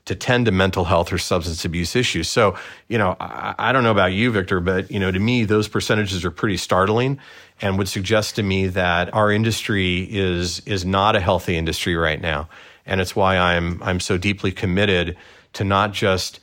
to 0.06 0.14
tend 0.14 0.46
to 0.46 0.52
mental 0.52 0.84
health 0.84 1.12
or 1.12 1.18
substance 1.18 1.64
abuse 1.64 1.94
issues. 1.94 2.28
So, 2.28 2.56
you 2.88 2.96
know, 2.96 3.16
I, 3.20 3.54
I 3.58 3.72
don't 3.72 3.84
know 3.84 3.90
about 3.90 4.12
you, 4.12 4.32
Victor, 4.32 4.60
but, 4.60 4.90
you 4.90 4.98
know, 4.98 5.12
to 5.12 5.18
me, 5.18 5.44
those 5.44 5.68
percentages 5.68 6.24
are 6.24 6.30
pretty 6.30 6.56
startling 6.56 7.18
and 7.60 7.76
would 7.76 7.88
suggest 7.88 8.36
to 8.36 8.42
me 8.42 8.68
that 8.68 9.12
our 9.14 9.30
industry 9.30 10.08
is, 10.10 10.60
is 10.60 10.84
not 10.86 11.14
a 11.14 11.20
healthy 11.20 11.56
industry 11.56 11.94
right 11.94 12.20
now. 12.20 12.48
And 12.86 13.00
it's 13.00 13.14
why 13.14 13.36
I'm, 13.36 13.82
I'm 13.82 14.00
so 14.00 14.16
deeply 14.16 14.50
committed 14.50 15.16
to 15.52 15.64
not 15.64 15.92
just 15.92 16.40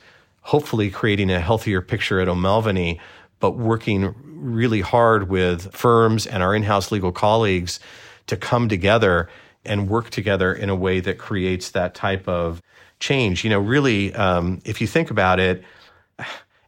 hopefully 0.48 0.90
creating 0.90 1.30
a 1.30 1.40
healthier 1.40 1.82
picture 1.82 2.20
at 2.20 2.26
O'Melveny, 2.26 2.98
but 3.38 3.50
working 3.58 4.14
really 4.24 4.80
hard 4.80 5.28
with 5.28 5.70
firms 5.74 6.26
and 6.26 6.42
our 6.42 6.54
in-house 6.54 6.90
legal 6.90 7.12
colleagues 7.12 7.78
to 8.26 8.34
come 8.34 8.66
together 8.66 9.28
and 9.66 9.90
work 9.90 10.08
together 10.08 10.54
in 10.54 10.70
a 10.70 10.74
way 10.74 11.00
that 11.00 11.18
creates 11.18 11.72
that 11.72 11.94
type 11.94 12.26
of 12.26 12.62
change. 12.98 13.44
You 13.44 13.50
know, 13.50 13.58
really, 13.58 14.14
um, 14.14 14.62
if 14.64 14.80
you 14.80 14.86
think 14.86 15.10
about 15.10 15.38
it, 15.38 15.62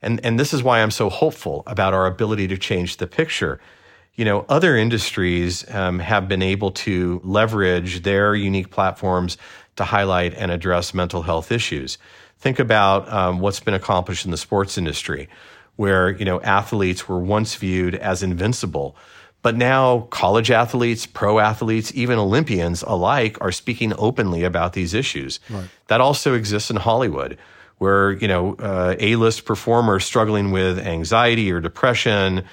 and 0.03 0.21
and 0.27 0.39
this 0.39 0.53
is 0.53 0.63
why 0.63 0.83
I'm 0.83 0.91
so 0.91 1.09
hopeful 1.09 1.63
about 1.67 1.95
our 1.95 2.07
ability 2.07 2.49
to 2.49 2.59
change 2.59 2.99
the 2.99 3.07
picture. 3.07 3.61
You 4.15 4.27
know, 4.27 4.45
other 4.51 4.77
industries 4.77 5.65
um, 5.75 6.01
have 6.01 6.29
been 6.29 6.43
able 6.43 6.73
to 6.73 7.23
leverage 7.25 8.03
their 8.03 8.35
unique 8.35 8.71
platforms 8.71 9.39
to 9.77 9.85
highlight 9.85 10.35
and 10.35 10.51
address 10.51 10.93
mental 10.93 11.23
health 11.23 11.51
issues. 11.51 11.97
Think 12.41 12.59
about 12.59 13.11
um, 13.13 13.41
what's 13.41 13.61
been 13.61 13.75
accomplished 13.75 14.25
in 14.25 14.31
the 14.31 14.37
sports 14.37 14.79
industry, 14.79 15.29
where 15.77 16.11
you 16.11 16.25
know 16.25 16.41
athletes 16.41 17.09
were 17.09 17.19
once 17.19 17.55
viewed 17.55 17.95
as 17.95 18.23
invincible, 18.23 18.97
but 19.43 19.57
now 19.57 20.09
college 20.11 20.51
athletes, 20.51 21.07
pro 21.07 21.39
athletes, 21.39 21.93
even 21.95 22.19
Olympians 22.19 22.83
alike 22.83 23.39
are 23.41 23.53
speaking 23.53 23.93
openly 23.99 24.45
about 24.45 24.73
these 24.73 24.95
issues. 24.95 25.39
Right. 25.49 25.69
That 25.89 26.01
also 26.01 26.35
exists 26.35 26.71
in 26.71 26.77
Hollywood, 26.77 27.39
where 27.79 28.13
you 28.13 28.27
know 28.27 28.55
uh, 28.55 28.97
A-list 28.99 29.45
performers 29.45 30.05
struggling 30.05 30.51
with 30.51 30.79
anxiety 30.79 31.53
or 31.53 31.61
depression 31.61 32.45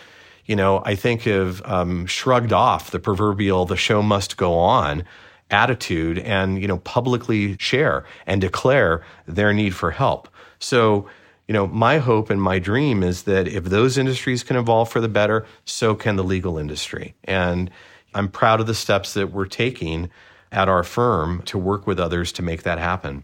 you 0.47 0.55
know, 0.55 0.81
I 0.83 0.95
think 0.95 1.23
have 1.23 1.61
um, 1.65 2.05
shrugged 2.05 2.53
off 2.53 2.91
the 2.91 2.99
proverbial 2.99 3.65
"the 3.65 3.75
show 3.75 4.01
must 4.01 4.37
go 4.37 4.53
on" 4.53 5.03
attitude, 5.49 6.19
and 6.19 6.61
you 6.61 6.67
know, 6.67 6.77
publicly 6.79 7.57
share 7.59 8.05
and 8.25 8.41
declare 8.41 9.03
their 9.25 9.53
need 9.53 9.75
for 9.75 9.91
help. 9.91 10.27
So 10.59 11.07
you 11.47 11.53
know, 11.53 11.67
my 11.67 11.97
hope 11.99 12.29
and 12.29 12.41
my 12.41 12.59
dream 12.59 13.03
is 13.03 13.23
that 13.23 13.47
if 13.47 13.65
those 13.65 13.97
industries 13.97 14.43
can 14.43 14.57
evolve 14.57 14.89
for 14.89 14.99
the 14.99 15.07
better, 15.07 15.45
so 15.63 15.95
can 15.95 16.17
the 16.17 16.23
legal 16.23 16.57
industry. 16.57 17.15
And 17.23 17.71
I'm 18.13 18.27
proud 18.27 18.59
of 18.59 18.67
the 18.67 18.75
steps 18.75 19.13
that 19.13 19.31
we're 19.31 19.45
taking 19.45 20.09
at 20.51 20.67
our 20.67 20.83
firm 20.83 21.41
to 21.43 21.57
work 21.57 21.87
with 21.87 21.99
others 21.99 22.31
to 22.33 22.41
make 22.41 22.63
that 22.63 22.79
happen. 22.79 23.23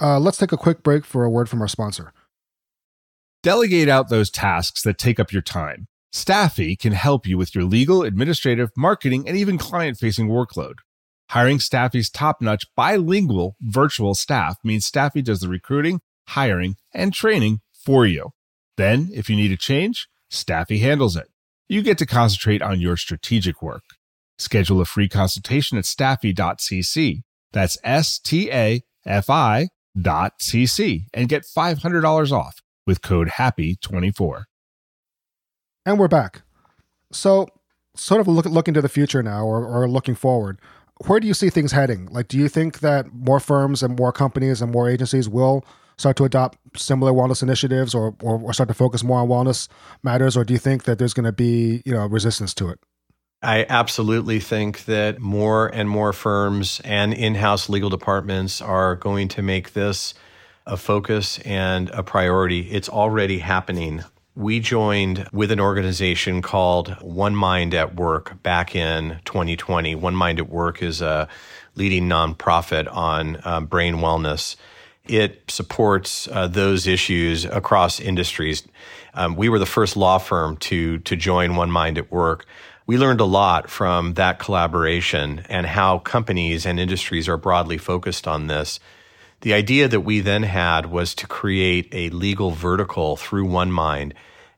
Uh, 0.00 0.18
let's 0.18 0.36
take 0.36 0.52
a 0.52 0.56
quick 0.56 0.82
break 0.82 1.04
for 1.04 1.24
a 1.24 1.30
word 1.30 1.48
from 1.48 1.60
our 1.60 1.68
sponsor. 1.68 2.12
Delegate 3.42 3.88
out 3.88 4.08
those 4.08 4.30
tasks 4.30 4.82
that 4.82 4.98
take 4.98 5.18
up 5.18 5.32
your 5.32 5.42
time. 5.42 5.86
Staffy 6.12 6.76
can 6.76 6.92
help 6.92 7.26
you 7.26 7.38
with 7.38 7.54
your 7.54 7.64
legal, 7.64 8.02
administrative, 8.02 8.70
marketing, 8.76 9.26
and 9.26 9.36
even 9.36 9.56
client 9.56 9.96
facing 9.96 10.28
workload. 10.28 10.74
Hiring 11.32 11.60
Staffy's 11.60 12.10
top 12.10 12.40
notch 12.40 12.64
bilingual 12.76 13.56
virtual 13.60 14.14
staff 14.14 14.56
means 14.62 14.86
Staffy 14.86 15.22
does 15.22 15.40
the 15.40 15.48
recruiting 15.48 16.00
hiring, 16.28 16.76
and 16.94 17.12
training 17.12 17.60
for 17.72 18.06
you. 18.06 18.30
Then, 18.76 19.10
if 19.12 19.28
you 19.28 19.36
need 19.36 19.52
a 19.52 19.56
change, 19.56 20.08
Staffy 20.30 20.78
handles 20.78 21.16
it. 21.16 21.28
You 21.68 21.82
get 21.82 21.98
to 21.98 22.06
concentrate 22.06 22.62
on 22.62 22.80
your 22.80 22.96
strategic 22.96 23.62
work. 23.62 23.82
Schedule 24.38 24.80
a 24.80 24.84
free 24.84 25.08
consultation 25.08 25.78
at 25.78 25.84
staffy.cc. 25.84 27.22
That's 27.52 27.78
S 27.84 28.18
T 28.18 28.50
A 28.50 28.82
F 29.06 29.28
I 29.28 29.68
dot 30.00 30.38
cc 30.40 31.04
and 31.12 31.28
get 31.28 31.42
$500 31.42 32.32
off 32.32 32.62
with 32.86 33.02
code 33.02 33.28
HAPPY24. 33.28 34.44
And 35.84 35.98
we're 35.98 36.08
back. 36.08 36.42
So, 37.12 37.46
sort 37.94 38.22
of 38.22 38.28
look, 38.28 38.46
looking 38.46 38.72
into 38.72 38.80
the 38.80 38.88
future 38.88 39.22
now 39.22 39.44
or, 39.44 39.66
or 39.66 39.86
looking 39.88 40.14
forward, 40.14 40.58
where 41.06 41.20
do 41.20 41.26
you 41.26 41.34
see 41.34 41.50
things 41.50 41.72
heading? 41.72 42.06
Like, 42.06 42.28
do 42.28 42.38
you 42.38 42.48
think 42.48 42.80
that 42.80 43.12
more 43.12 43.40
firms 43.40 43.82
and 43.82 43.98
more 43.98 44.12
companies 44.12 44.62
and 44.62 44.72
more 44.72 44.88
agencies 44.88 45.28
will 45.28 45.64
start 45.96 46.16
to 46.16 46.24
adopt 46.24 46.58
similar 46.76 47.12
wellness 47.12 47.42
initiatives 47.42 47.94
or, 47.94 48.14
or, 48.22 48.40
or 48.40 48.52
start 48.52 48.68
to 48.68 48.74
focus 48.74 49.04
more 49.04 49.20
on 49.20 49.28
wellness 49.28 49.68
matters, 50.02 50.36
or 50.36 50.44
do 50.44 50.52
you 50.52 50.58
think 50.58 50.84
that 50.84 50.98
there's 50.98 51.14
going 51.14 51.24
to 51.24 51.32
be 51.32 51.82
you 51.84 51.92
know 51.92 52.06
resistance 52.06 52.54
to 52.54 52.68
it? 52.68 52.78
I 53.42 53.66
absolutely 53.68 54.38
think 54.38 54.84
that 54.84 55.20
more 55.20 55.66
and 55.66 55.88
more 55.88 56.12
firms 56.12 56.80
and 56.84 57.12
in 57.12 57.34
house 57.34 57.68
legal 57.68 57.90
departments 57.90 58.60
are 58.60 58.94
going 58.94 59.28
to 59.28 59.42
make 59.42 59.72
this 59.72 60.14
a 60.64 60.76
focus 60.76 61.40
and 61.40 61.90
a 61.90 62.04
priority. 62.04 62.70
It's 62.70 62.88
already 62.88 63.38
happening. 63.38 64.04
We 64.34 64.60
joined 64.60 65.28
with 65.30 65.50
an 65.50 65.60
organization 65.60 66.40
called 66.40 66.88
One 67.02 67.36
Mind 67.36 67.74
at 67.74 67.96
Work 67.96 68.42
back 68.42 68.74
in 68.74 69.20
2020. 69.26 69.94
One 69.94 70.14
Mind 70.14 70.38
at 70.38 70.48
Work 70.48 70.82
is 70.82 71.02
a 71.02 71.28
leading 71.74 72.08
nonprofit 72.08 72.90
on 72.90 73.38
um, 73.44 73.66
brain 73.66 73.96
wellness. 73.96 74.56
It 75.04 75.42
supports 75.48 76.28
uh, 76.28 76.46
those 76.46 76.86
issues 76.86 77.44
across 77.44 78.00
industries. 78.00 78.66
Um, 79.12 79.36
we 79.36 79.50
were 79.50 79.58
the 79.58 79.66
first 79.66 79.98
law 79.98 80.16
firm 80.16 80.56
to 80.58 80.98
to 81.00 81.14
join 81.14 81.54
One 81.54 81.70
Mind 81.70 81.98
at 81.98 82.10
Work. 82.10 82.46
We 82.86 82.96
learned 82.96 83.20
a 83.20 83.26
lot 83.26 83.68
from 83.68 84.14
that 84.14 84.38
collaboration 84.38 85.44
and 85.50 85.66
how 85.66 85.98
companies 85.98 86.64
and 86.64 86.80
industries 86.80 87.28
are 87.28 87.36
broadly 87.36 87.76
focused 87.76 88.26
on 88.26 88.46
this. 88.46 88.80
The 89.42 89.54
idea 89.54 89.88
that 89.88 90.02
we 90.02 90.20
then 90.20 90.44
had 90.44 90.86
was 90.86 91.16
to 91.16 91.26
create 91.26 91.88
a 91.90 92.10
legal 92.10 92.52
vertical 92.52 93.16
through 93.16 93.46
One 93.46 93.72
Mind 93.72 94.14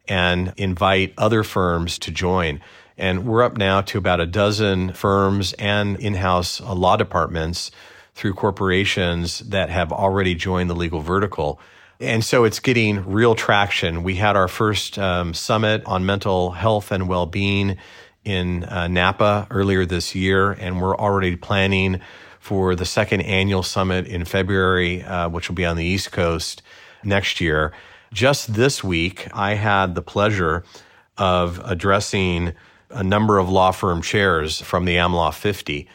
and 0.07 0.53
invite 0.59 1.15
other 1.17 1.43
firms 1.43 1.99
to 2.01 2.11
join. 2.11 2.61
And 2.99 3.27
we're 3.27 3.43
up 3.43 3.57
now 3.57 3.81
to 3.81 3.97
about 3.97 4.21
a 4.21 4.27
dozen 4.27 4.93
firms 4.93 5.55
and 5.55 5.99
in 6.01 6.13
house 6.13 6.61
law 6.61 6.99
departments 6.99 7.71
through 8.15 8.35
corporations 8.35 9.39
that 9.41 9.71
have 9.71 9.91
already 9.91 10.35
joined 10.35 10.69
the 10.69 10.75
legal 10.75 11.01
vertical. 11.01 11.59
And 11.99 12.23
so 12.23 12.45
it's 12.45 12.61
getting 12.61 13.11
real 13.11 13.35
traction. 13.35 14.03
We 14.03 14.17
had 14.17 14.37
our 14.37 14.49
first 14.49 14.99
um, 14.99 15.33
summit 15.33 15.83
on 15.87 16.05
mental 16.05 16.51
health 16.51 16.93
and 16.93 17.09
well 17.09 17.25
being 17.25 17.79
in 18.23 18.65
uh, 18.65 18.89
Napa 18.89 19.47
earlier 19.51 19.87
this 19.87 20.15
year, 20.15 20.53
and 20.53 20.83
we're 20.83 20.97
already 20.97 21.37
planning 21.37 22.03
for 22.45 22.75
the 22.75 22.85
second 22.85 23.23
annual 23.23 23.63
summit 23.63 24.07
in 24.07 24.25
February, 24.27 25.03
uh, 25.03 25.29
which 25.31 25.49
will 25.49 25.55
be 25.55 25.65
on 25.65 25.77
the 25.77 25.85
East 25.85 26.13
Coast 26.13 26.63
next 27.03 27.41
year. 27.41 27.73
Just 28.13 28.53
this 28.53 28.85
week, 28.85 29.29
I 29.33 29.55
had 29.55 29.95
the 29.95 30.03
pleasure 30.03 30.63
of 31.17 31.59
addressing 31.65 32.53
a 32.91 33.03
number 33.03 33.39
of 33.39 33.49
law 33.49 33.71
firm 33.71 34.03
chairs 34.03 34.61
from 34.61 34.85
the 34.85 34.97
AmLaw 34.97 35.33
50 35.33 35.89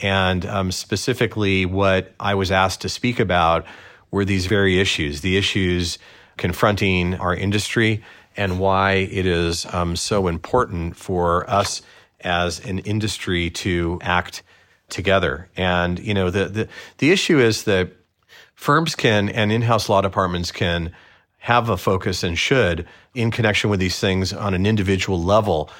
and 0.00 0.44
um, 0.44 0.72
specifically, 0.72 1.64
what 1.64 2.12
I 2.18 2.34
was 2.34 2.50
asked 2.50 2.82
to 2.82 2.88
speak 2.88 3.20
about 3.20 3.64
were 4.10 4.24
these 4.24 4.46
very 4.46 4.78
issues 4.78 5.22
the 5.22 5.36
issues 5.36 5.98
confronting 6.36 7.14
our 7.14 7.34
industry 7.34 8.02
and 8.36 8.58
why 8.58 8.92
it 8.92 9.24
is 9.24 9.66
um, 9.72 9.96
so 9.96 10.26
important 10.26 10.96
for 10.96 11.48
us 11.48 11.82
as 12.20 12.60
an 12.64 12.80
industry 12.80 13.50
to 13.50 13.98
act 14.02 14.42
together. 14.88 15.48
And, 15.56 15.98
you 15.98 16.14
know, 16.14 16.30
the, 16.30 16.46
the, 16.46 16.68
the 16.98 17.10
issue 17.10 17.38
is 17.38 17.64
that 17.64 17.92
firms 18.54 18.94
can 18.94 19.28
and 19.28 19.50
in 19.50 19.62
house 19.62 19.88
law 19.88 20.00
departments 20.00 20.52
can 20.52 20.92
have 21.38 21.68
a 21.68 21.76
focus 21.76 22.22
and 22.22 22.38
should 22.38 22.86
in 23.14 23.30
connection 23.30 23.68
with 23.68 23.80
these 23.80 23.98
things 23.98 24.32
on 24.32 24.54
an 24.54 24.64
individual 24.64 25.22
level. 25.22 25.70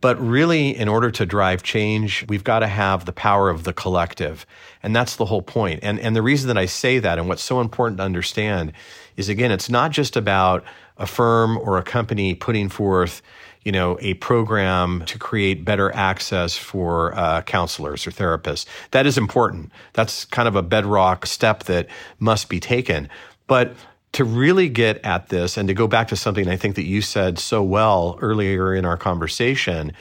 But 0.00 0.20
really, 0.20 0.76
in 0.76 0.86
order 0.86 1.10
to 1.12 1.24
drive 1.24 1.62
change, 1.62 2.26
we've 2.28 2.44
got 2.44 2.58
to 2.58 2.66
have 2.66 3.06
the 3.06 3.12
power 3.12 3.48
of 3.48 3.64
the 3.64 3.72
collective. 3.72 4.44
And 4.82 4.94
that's 4.94 5.16
the 5.16 5.24
whole 5.24 5.40
point. 5.40 5.80
And, 5.82 5.98
and 5.98 6.14
the 6.14 6.20
reason 6.20 6.48
that 6.48 6.58
I 6.58 6.66
say 6.66 6.98
that 6.98 7.18
and 7.18 7.26
what's 7.26 7.42
so 7.42 7.62
important 7.62 7.98
to 7.98 8.04
understand 8.04 8.74
is 9.16 9.30
again, 9.30 9.50
it's 9.50 9.70
not 9.70 9.92
just 9.92 10.14
about 10.14 10.62
a 10.98 11.06
firm 11.06 11.56
or 11.56 11.78
a 11.78 11.82
company 11.82 12.34
putting 12.34 12.68
forth 12.68 13.22
you 13.64 13.72
know, 13.72 13.98
a 14.00 14.14
program 14.14 15.02
to 15.06 15.18
create 15.18 15.64
better 15.64 15.92
access 15.94 16.56
for 16.56 17.14
uh, 17.14 17.42
counselors 17.42 18.06
or 18.06 18.10
therapists. 18.10 18.66
That 18.90 19.06
is 19.06 19.16
important. 19.16 19.72
That's 19.94 20.26
kind 20.26 20.46
of 20.46 20.54
a 20.54 20.62
bedrock 20.62 21.26
step 21.26 21.64
that 21.64 21.88
must 22.18 22.48
be 22.48 22.60
taken. 22.60 23.08
But 23.46 23.74
to 24.12 24.24
really 24.24 24.68
get 24.68 25.04
at 25.04 25.28
this 25.28 25.56
and 25.56 25.66
to 25.66 25.74
go 25.74 25.88
back 25.88 26.08
to 26.08 26.16
something 26.16 26.48
I 26.48 26.56
think 26.56 26.76
that 26.76 26.84
you 26.84 27.02
said 27.02 27.38
so 27.38 27.62
well 27.62 28.18
earlier 28.20 28.74
in 28.74 28.84
our 28.84 28.96
conversation, 28.96 29.92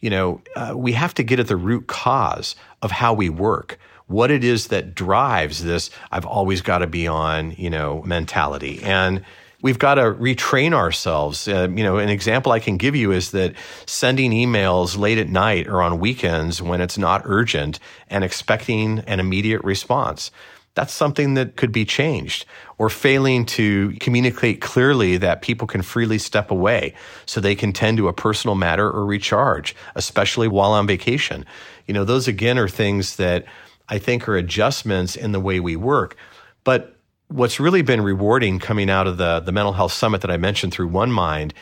you 0.00 0.10
know, 0.10 0.40
uh, 0.56 0.72
we 0.74 0.92
have 0.92 1.14
to 1.14 1.22
get 1.22 1.38
at 1.38 1.46
the 1.46 1.56
root 1.56 1.86
cause 1.86 2.56
of 2.82 2.90
how 2.90 3.12
we 3.12 3.28
work. 3.28 3.78
What 4.06 4.32
it 4.32 4.42
is 4.42 4.68
that 4.68 4.94
drives 4.96 5.62
this, 5.62 5.90
I've 6.10 6.26
always 6.26 6.62
got 6.62 6.78
to 6.78 6.88
be 6.88 7.06
on, 7.06 7.52
you 7.52 7.70
know, 7.70 8.02
mentality. 8.02 8.82
And 8.82 9.24
we've 9.62 9.78
got 9.78 9.94
to 9.94 10.02
retrain 10.02 10.72
ourselves. 10.72 11.46
Uh, 11.46 11.68
you 11.74 11.82
know, 11.82 11.98
an 11.98 12.08
example 12.08 12.52
I 12.52 12.60
can 12.60 12.76
give 12.76 12.96
you 12.96 13.12
is 13.12 13.30
that 13.32 13.54
sending 13.86 14.32
emails 14.32 14.98
late 14.98 15.18
at 15.18 15.28
night 15.28 15.68
or 15.68 15.82
on 15.82 15.98
weekends 15.98 16.62
when 16.62 16.80
it's 16.80 16.98
not 16.98 17.22
urgent 17.24 17.78
and 18.08 18.24
expecting 18.24 19.00
an 19.00 19.20
immediate 19.20 19.62
response 19.64 20.30
that's 20.74 20.92
something 20.92 21.34
that 21.34 21.56
could 21.56 21.72
be 21.72 21.84
changed. 21.84 22.46
Or 22.78 22.88
failing 22.88 23.44
to 23.46 23.92
communicate 24.00 24.60
clearly 24.60 25.18
that 25.18 25.42
people 25.42 25.66
can 25.66 25.82
freely 25.82 26.18
step 26.18 26.50
away 26.50 26.94
so 27.26 27.40
they 27.40 27.54
can 27.54 27.72
tend 27.72 27.98
to 27.98 28.08
a 28.08 28.12
personal 28.12 28.54
matter 28.54 28.88
or 28.88 29.04
recharge, 29.04 29.76
especially 29.94 30.48
while 30.48 30.72
on 30.72 30.86
vacation. 30.86 31.44
You 31.86 31.94
know, 31.94 32.04
those 32.04 32.28
again 32.28 32.56
are 32.56 32.68
things 32.68 33.16
that 33.16 33.44
I 33.88 33.98
think 33.98 34.28
are 34.28 34.36
adjustments 34.36 35.16
in 35.16 35.32
the 35.32 35.40
way 35.40 35.60
we 35.60 35.76
work. 35.76 36.16
But 36.64 36.96
what's 37.30 37.60
really 37.60 37.82
been 37.82 38.00
rewarding 38.00 38.58
coming 38.58 38.90
out 38.90 39.06
of 39.06 39.16
the, 39.16 39.40
the 39.40 39.52
mental 39.52 39.72
health 39.72 39.92
summit 39.92 40.20
that 40.20 40.30
I 40.30 40.36
mentioned 40.36 40.72
through 40.72 40.88
One 40.88 41.12
Mind 41.12 41.54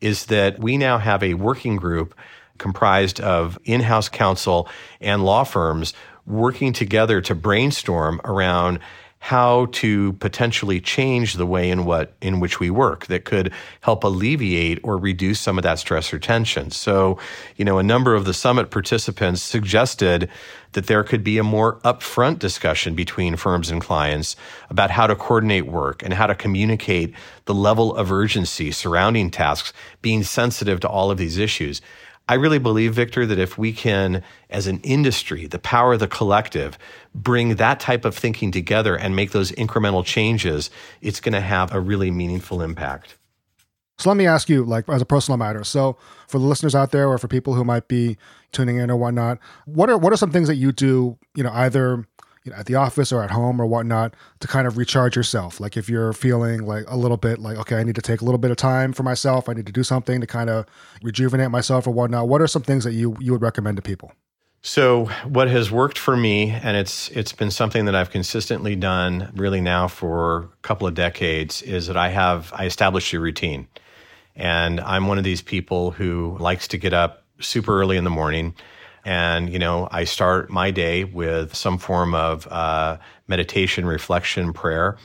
is 0.00 0.26
that 0.26 0.58
we 0.58 0.76
now 0.76 0.98
have 0.98 1.22
a 1.22 1.34
working 1.34 1.76
group 1.76 2.14
comprised 2.58 3.20
of 3.20 3.58
in 3.64 3.80
house 3.80 4.08
counsel 4.08 4.68
and 5.00 5.24
law 5.24 5.44
firms 5.44 5.92
working 6.26 6.72
together 6.72 7.20
to 7.20 7.34
brainstorm 7.34 8.20
around 8.24 8.78
how 9.18 9.66
to 9.72 10.12
potentially 10.14 10.80
change 10.80 11.34
the 11.34 11.46
way 11.46 11.70
in 11.70 11.84
what 11.84 12.14
in 12.20 12.38
which 12.38 12.60
we 12.60 12.70
work 12.70 13.06
that 13.06 13.24
could 13.24 13.52
help 13.80 14.04
alleviate 14.04 14.78
or 14.84 14.96
reduce 14.96 15.40
some 15.40 15.58
of 15.58 15.64
that 15.64 15.78
stress 15.78 16.12
or 16.12 16.18
tension. 16.18 16.70
So, 16.70 17.18
you 17.56 17.64
know, 17.64 17.78
a 17.78 17.82
number 17.82 18.14
of 18.14 18.24
the 18.24 18.34
summit 18.34 18.70
participants 18.70 19.42
suggested 19.42 20.28
that 20.76 20.86
there 20.88 21.02
could 21.02 21.24
be 21.24 21.38
a 21.38 21.42
more 21.42 21.80
upfront 21.80 22.38
discussion 22.38 22.94
between 22.94 23.34
firms 23.34 23.70
and 23.70 23.80
clients 23.80 24.36
about 24.68 24.90
how 24.90 25.06
to 25.06 25.16
coordinate 25.16 25.66
work 25.66 26.02
and 26.02 26.12
how 26.12 26.26
to 26.26 26.34
communicate 26.34 27.14
the 27.46 27.54
level 27.54 27.96
of 27.96 28.12
urgency 28.12 28.70
surrounding 28.70 29.30
tasks, 29.30 29.72
being 30.02 30.22
sensitive 30.22 30.78
to 30.78 30.88
all 30.88 31.10
of 31.10 31.16
these 31.16 31.38
issues. 31.38 31.80
I 32.28 32.34
really 32.34 32.58
believe, 32.58 32.92
Victor, 32.92 33.24
that 33.24 33.38
if 33.38 33.56
we 33.56 33.72
can, 33.72 34.22
as 34.50 34.66
an 34.66 34.80
industry, 34.80 35.46
the 35.46 35.58
power 35.58 35.94
of 35.94 36.00
the 36.00 36.08
collective, 36.08 36.76
bring 37.14 37.54
that 37.54 37.80
type 37.80 38.04
of 38.04 38.14
thinking 38.14 38.50
together 38.50 38.96
and 38.96 39.16
make 39.16 39.30
those 39.30 39.52
incremental 39.52 40.04
changes, 40.04 40.68
it's 41.00 41.20
going 41.20 41.32
to 41.32 41.40
have 41.40 41.72
a 41.72 41.80
really 41.80 42.10
meaningful 42.10 42.60
impact. 42.60 43.16
So 43.98 44.10
let 44.10 44.16
me 44.16 44.26
ask 44.26 44.48
you, 44.48 44.64
like, 44.64 44.88
as 44.88 45.00
a 45.00 45.06
personal 45.06 45.38
matter. 45.38 45.64
So, 45.64 45.96
for 46.28 46.38
the 46.38 46.44
listeners 46.44 46.74
out 46.74 46.90
there, 46.90 47.08
or 47.08 47.18
for 47.18 47.28
people 47.28 47.54
who 47.54 47.64
might 47.64 47.88
be 47.88 48.18
tuning 48.52 48.76
in 48.76 48.90
or 48.90 48.96
whatnot, 48.96 49.38
what 49.64 49.88
are 49.88 49.96
what 49.96 50.12
are 50.12 50.16
some 50.16 50.30
things 50.30 50.48
that 50.48 50.56
you 50.56 50.72
do? 50.72 51.18
You 51.34 51.44
know, 51.44 51.52
either 51.52 52.06
you 52.44 52.52
know, 52.52 52.58
at 52.58 52.66
the 52.66 52.74
office 52.74 53.10
or 53.10 53.22
at 53.22 53.30
home 53.30 53.60
or 53.60 53.66
whatnot, 53.66 54.14
to 54.40 54.46
kind 54.46 54.66
of 54.66 54.76
recharge 54.76 55.16
yourself. 55.16 55.60
Like, 55.60 55.76
if 55.76 55.88
you're 55.88 56.12
feeling 56.12 56.66
like 56.66 56.84
a 56.88 56.96
little 56.96 57.16
bit 57.16 57.38
like, 57.38 57.56
okay, 57.58 57.76
I 57.76 57.84
need 57.84 57.94
to 57.94 58.02
take 58.02 58.20
a 58.20 58.24
little 58.24 58.38
bit 58.38 58.50
of 58.50 58.58
time 58.58 58.92
for 58.92 59.02
myself. 59.02 59.48
I 59.48 59.54
need 59.54 59.66
to 59.66 59.72
do 59.72 59.82
something 59.82 60.20
to 60.20 60.26
kind 60.26 60.50
of 60.50 60.66
rejuvenate 61.02 61.50
myself 61.50 61.86
or 61.86 61.92
whatnot. 61.92 62.28
What 62.28 62.42
are 62.42 62.46
some 62.46 62.62
things 62.62 62.84
that 62.84 62.92
you 62.92 63.16
you 63.18 63.32
would 63.32 63.42
recommend 63.42 63.76
to 63.76 63.82
people? 63.82 64.12
So 64.66 65.04
what 65.28 65.48
has 65.48 65.70
worked 65.70 65.96
for 65.96 66.16
me, 66.16 66.50
and 66.50 66.76
it's 66.76 67.08
it's 67.10 67.32
been 67.32 67.52
something 67.52 67.84
that 67.84 67.94
I've 67.94 68.10
consistently 68.10 68.74
done 68.74 69.32
really 69.36 69.60
now 69.60 69.86
for 69.86 70.38
a 70.38 70.48
couple 70.62 70.88
of 70.88 70.94
decades, 70.94 71.62
is 71.62 71.86
that 71.86 71.96
I 71.96 72.08
have 72.08 72.52
I 72.52 72.66
established 72.66 73.12
a 73.14 73.20
routine, 73.20 73.68
and 74.36 74.80
I'm 74.80 75.06
one 75.06 75.18
of 75.18 75.24
these 75.24 75.42
people 75.42 75.90
who 75.90 76.36
likes 76.38 76.68
to 76.68 76.78
get 76.78 76.92
up 76.92 77.24
super 77.40 77.80
early 77.80 77.96
in 77.96 78.04
the 78.04 78.10
morning, 78.10 78.54
and 79.04 79.50
you 79.50 79.58
know 79.58 79.88
I 79.90 80.04
start 80.04 80.50
my 80.50 80.70
day 80.70 81.04
with 81.04 81.54
some 81.54 81.78
form 81.78 82.14
of 82.14 82.46
uh, 82.48 82.98
meditation, 83.26 83.86
reflection, 83.86 84.52
prayer. 84.52 84.96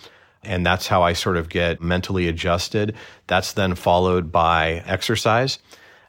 And 0.43 0.65
that's 0.65 0.87
how 0.87 1.03
I 1.03 1.13
sort 1.13 1.37
of 1.37 1.49
get 1.49 1.81
mentally 1.81 2.27
adjusted. 2.27 2.95
That's 3.27 3.53
then 3.53 3.75
followed 3.75 4.31
by 4.31 4.81
exercise. 4.87 5.59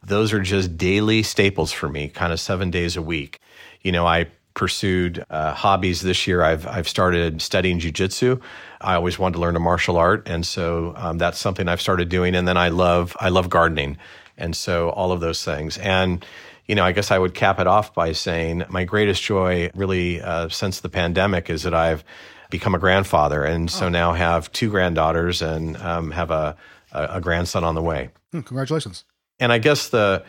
Those 0.02 0.32
are 0.32 0.40
just 0.40 0.78
daily 0.78 1.22
staples 1.22 1.70
for 1.70 1.88
me, 1.88 2.08
kind 2.08 2.32
of 2.32 2.40
seven 2.40 2.70
days 2.70 2.96
a 2.96 3.02
week. 3.02 3.40
You 3.82 3.92
know, 3.92 4.06
I 4.06 4.28
pursued 4.54 5.24
uh, 5.30 5.54
hobbies 5.54 6.02
this 6.02 6.26
year. 6.26 6.42
I've 6.42 6.66
I've 6.66 6.88
started 6.88 7.42
studying 7.42 7.78
jujitsu. 7.80 8.40
I 8.80 8.94
always 8.94 9.18
wanted 9.18 9.34
to 9.34 9.40
learn 9.40 9.56
a 9.56 9.60
martial 9.60 9.96
art, 9.96 10.28
and 10.28 10.46
so 10.46 10.94
um, 10.96 11.18
that's 11.18 11.38
something 11.38 11.68
I've 11.68 11.80
started 11.80 12.08
doing. 12.08 12.34
And 12.34 12.46
then 12.46 12.56
I 12.56 12.68
love 12.68 13.16
I 13.20 13.28
love 13.28 13.48
gardening, 13.48 13.98
and 14.36 14.54
so 14.54 14.90
all 14.90 15.12
of 15.12 15.20
those 15.20 15.44
things. 15.44 15.78
And 15.78 16.24
you 16.66 16.74
know, 16.74 16.84
I 16.84 16.92
guess 16.92 17.10
I 17.10 17.18
would 17.18 17.34
cap 17.34 17.58
it 17.58 17.66
off 17.66 17.94
by 17.94 18.12
saying 18.12 18.64
my 18.68 18.84
greatest 18.84 19.22
joy, 19.22 19.70
really, 19.74 20.20
uh, 20.20 20.48
since 20.48 20.80
the 20.80 20.88
pandemic, 20.88 21.50
is 21.50 21.64
that 21.64 21.74
I've 21.74 22.04
become 22.50 22.74
a 22.74 22.78
grandfather, 22.78 23.44
and 23.44 23.70
so 23.70 23.86
oh. 23.86 23.88
now 23.88 24.12
have 24.12 24.52
two 24.52 24.70
granddaughters 24.70 25.42
and 25.42 25.76
um, 25.78 26.10
have 26.12 26.30
a, 26.30 26.56
a, 26.92 27.04
a 27.16 27.20
grandson 27.20 27.64
on 27.64 27.74
the 27.74 27.82
way. 27.82 28.10
Hmm, 28.30 28.40
congratulations! 28.40 29.04
And 29.40 29.52
I 29.52 29.58
guess 29.58 29.88
the 29.88 30.24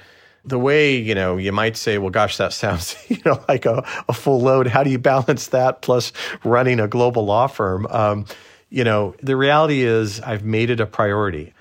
the 0.46 0.60
way 0.60 0.96
you 0.96 1.16
know 1.16 1.38
you 1.38 1.52
might 1.52 1.78
say 1.78 1.98
well 1.98 2.10
gosh 2.10 2.38
that 2.38 2.54
sounds 2.54 2.96
you 3.08 3.18
know 3.26 3.44
like 3.48 3.66
a, 3.66 3.86
a 4.08 4.14
full 4.14 4.42
load. 4.42 4.68
How 4.68 4.84
do 4.84 4.90
you 4.90 5.00
balance 5.00 5.48
that 5.48 5.82
plus 5.82 6.12
running 6.44 6.80
a 6.80 6.88
global 6.88 7.26
law 7.26 7.48
firm? 7.48 7.88
Um, 7.88 8.26
you 8.70 8.84
know 8.84 9.16
the 9.22 9.36
reality 9.36 9.82
is 9.82 10.20
i've 10.22 10.44
made 10.44 10.70
it 10.70 10.80
a 10.80 10.86
priority. 10.86 11.54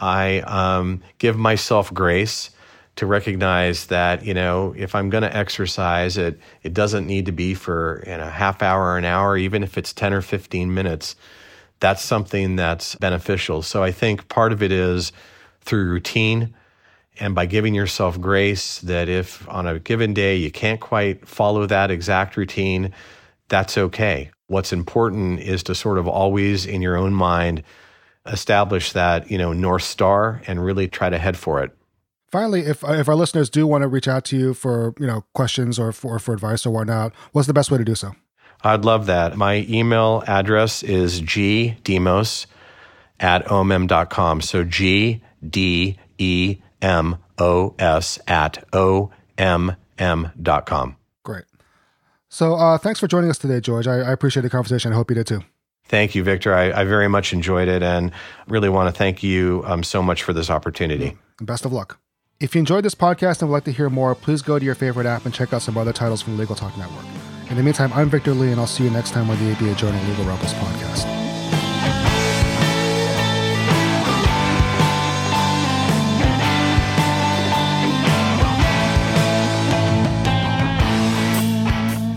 I 0.00 0.40
um, 0.42 1.02
give 1.18 1.36
myself 1.36 1.92
grace 1.92 2.50
to 2.96 3.06
recognize 3.06 3.86
that 3.86 4.24
you 4.24 4.34
know 4.34 4.74
if 4.76 4.94
i'm 4.94 5.08
going 5.08 5.22
to 5.22 5.36
exercise 5.36 6.16
it 6.16 6.38
it 6.64 6.74
doesn't 6.74 7.06
need 7.06 7.26
to 7.26 7.32
be 7.32 7.54
for 7.54 8.02
you 8.06 8.16
know 8.16 8.26
half 8.26 8.62
hour 8.62 8.92
or 8.92 8.98
an 8.98 9.04
hour 9.04 9.36
even 9.36 9.62
if 9.62 9.78
it's 9.78 9.92
10 9.92 10.12
or 10.12 10.22
15 10.22 10.72
minutes. 10.72 11.16
That's 11.80 12.02
something 12.02 12.56
that's 12.56 12.96
beneficial. 12.96 13.62
So 13.62 13.82
i 13.82 13.92
think 13.92 14.28
part 14.28 14.52
of 14.52 14.62
it 14.62 14.72
is 14.72 15.12
through 15.60 15.88
routine 15.88 16.54
and 17.20 17.34
by 17.34 17.46
giving 17.46 17.74
yourself 17.74 18.20
grace 18.20 18.78
that 18.80 19.08
if 19.08 19.48
on 19.48 19.66
a 19.66 19.78
given 19.78 20.14
day 20.14 20.36
you 20.36 20.50
can't 20.50 20.80
quite 20.80 21.26
follow 21.26 21.66
that 21.66 21.90
exact 21.90 22.36
routine, 22.36 22.92
that's 23.48 23.76
okay. 23.78 24.30
What's 24.46 24.72
important 24.72 25.40
is 25.40 25.62
to 25.64 25.74
sort 25.74 25.98
of 25.98 26.08
always 26.08 26.66
in 26.66 26.82
your 26.82 26.96
own 26.96 27.12
mind 27.12 27.62
establish 28.26 28.92
that, 28.92 29.30
you 29.30 29.38
know, 29.38 29.52
North 29.52 29.82
Star 29.82 30.42
and 30.46 30.64
really 30.64 30.88
try 30.88 31.10
to 31.10 31.18
head 31.18 31.36
for 31.36 31.62
it. 31.62 31.74
Finally, 32.30 32.60
if 32.60 32.84
uh, 32.84 32.92
if 32.92 33.08
our 33.08 33.14
listeners 33.14 33.48
do 33.48 33.66
want 33.66 33.82
to 33.82 33.88
reach 33.88 34.06
out 34.06 34.24
to 34.26 34.36
you 34.36 34.54
for, 34.54 34.94
you 34.98 35.06
know, 35.06 35.24
questions 35.34 35.78
or 35.78 35.92
for, 35.92 36.18
for 36.18 36.34
advice 36.34 36.66
or 36.66 36.70
whatnot, 36.70 37.14
what's 37.32 37.46
the 37.46 37.54
best 37.54 37.70
way 37.70 37.78
to 37.78 37.84
do 37.84 37.94
so? 37.94 38.12
I'd 38.62 38.84
love 38.84 39.06
that. 39.06 39.36
My 39.36 39.66
email 39.68 40.24
address 40.26 40.82
is 40.82 41.22
gdemos 41.22 42.46
at 43.20 43.50
omm.com. 43.50 44.40
So 44.40 44.64
G 44.64 45.22
D 45.48 45.96
E 46.18 46.58
M-O-S 46.82 48.18
at 48.26 48.64
O 48.72 49.10
M 49.36 49.76
M 49.98 50.30
dot 50.40 50.66
com. 50.66 50.96
Great. 51.24 51.44
So 52.28 52.54
uh, 52.54 52.78
thanks 52.78 53.00
for 53.00 53.06
joining 53.06 53.30
us 53.30 53.38
today, 53.38 53.60
George. 53.60 53.86
I, 53.86 53.96
I 54.00 54.12
appreciate 54.12 54.42
the 54.42 54.50
conversation. 54.50 54.92
I 54.92 54.96
hope 54.96 55.10
you 55.10 55.14
did 55.14 55.26
too. 55.26 55.42
Thank 55.86 56.14
you, 56.14 56.22
Victor. 56.22 56.54
I, 56.54 56.70
I 56.80 56.84
very 56.84 57.08
much 57.08 57.32
enjoyed 57.32 57.68
it 57.68 57.82
and 57.82 58.12
really 58.46 58.68
want 58.68 58.94
to 58.94 58.98
thank 58.98 59.22
you 59.22 59.62
um, 59.66 59.82
so 59.82 60.02
much 60.02 60.22
for 60.22 60.32
this 60.34 60.50
opportunity. 60.50 61.10
Mm-hmm. 61.10 61.44
Best 61.46 61.64
of 61.64 61.72
luck. 61.72 61.98
If 62.40 62.54
you 62.54 62.60
enjoyed 62.60 62.84
this 62.84 62.94
podcast 62.94 63.40
and 63.40 63.50
would 63.50 63.54
like 63.56 63.64
to 63.64 63.72
hear 63.72 63.90
more, 63.90 64.14
please 64.14 64.42
go 64.42 64.58
to 64.58 64.64
your 64.64 64.74
favorite 64.74 65.06
app 65.06 65.24
and 65.24 65.34
check 65.34 65.52
out 65.52 65.62
some 65.62 65.76
other 65.76 65.92
titles 65.92 66.22
from 66.22 66.38
Legal 66.38 66.54
Talk 66.54 66.76
Network. 66.76 67.04
In 67.50 67.56
the 67.56 67.62
meantime, 67.62 67.92
I'm 67.94 68.10
Victor 68.10 68.34
Li, 68.34 68.52
and 68.52 68.60
I'll 68.60 68.66
see 68.66 68.84
you 68.84 68.90
next 68.90 69.12
time 69.12 69.30
on 69.30 69.38
the 69.42 69.52
ABA 69.52 69.74
Journal 69.74 70.00
Legal 70.04 70.24
Rebels 70.26 70.52
podcast. 70.54 71.17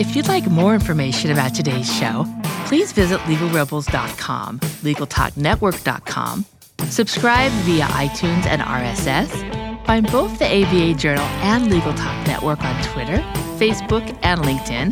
If 0.02 0.16
you'd 0.16 0.28
like 0.28 0.48
more 0.48 0.74
information 0.74 1.30
about 1.30 1.54
today's 1.54 1.88
show, 1.88 2.26
please 2.66 2.92
visit 2.92 3.20
legalrebels.com, 3.20 4.60
legaltalknetwork.com, 4.60 6.46
subscribe 6.90 7.52
via 7.52 7.86
iTunes 7.86 8.48
and 8.48 8.64
RSS, 8.64 9.86
find 9.86 10.12
both 10.12 10.40
the 10.40 10.46
ABA 10.46 10.96
Journal 10.96 11.24
and 11.44 11.70
Legal 11.70 11.94
Talk 11.94 12.26
Network 12.26 12.64
on 12.64 12.84
Twitter, 12.84 13.18
Facebook, 13.60 14.18
and 14.24 14.42
LinkedIn, 14.42 14.92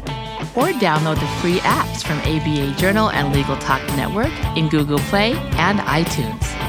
or 0.56 0.68
download 0.80 1.20
the 1.20 1.28
free 1.42 1.58
apps 1.62 2.04
from 2.04 2.20
ABA 2.20 2.80
Journal 2.80 3.10
and 3.10 3.34
Legal 3.34 3.58
Talk 3.58 3.82
Network 3.96 4.32
in 4.56 4.70
Google 4.70 5.00
Play 5.00 5.34
and 5.34 5.80
iTunes. 5.80 6.69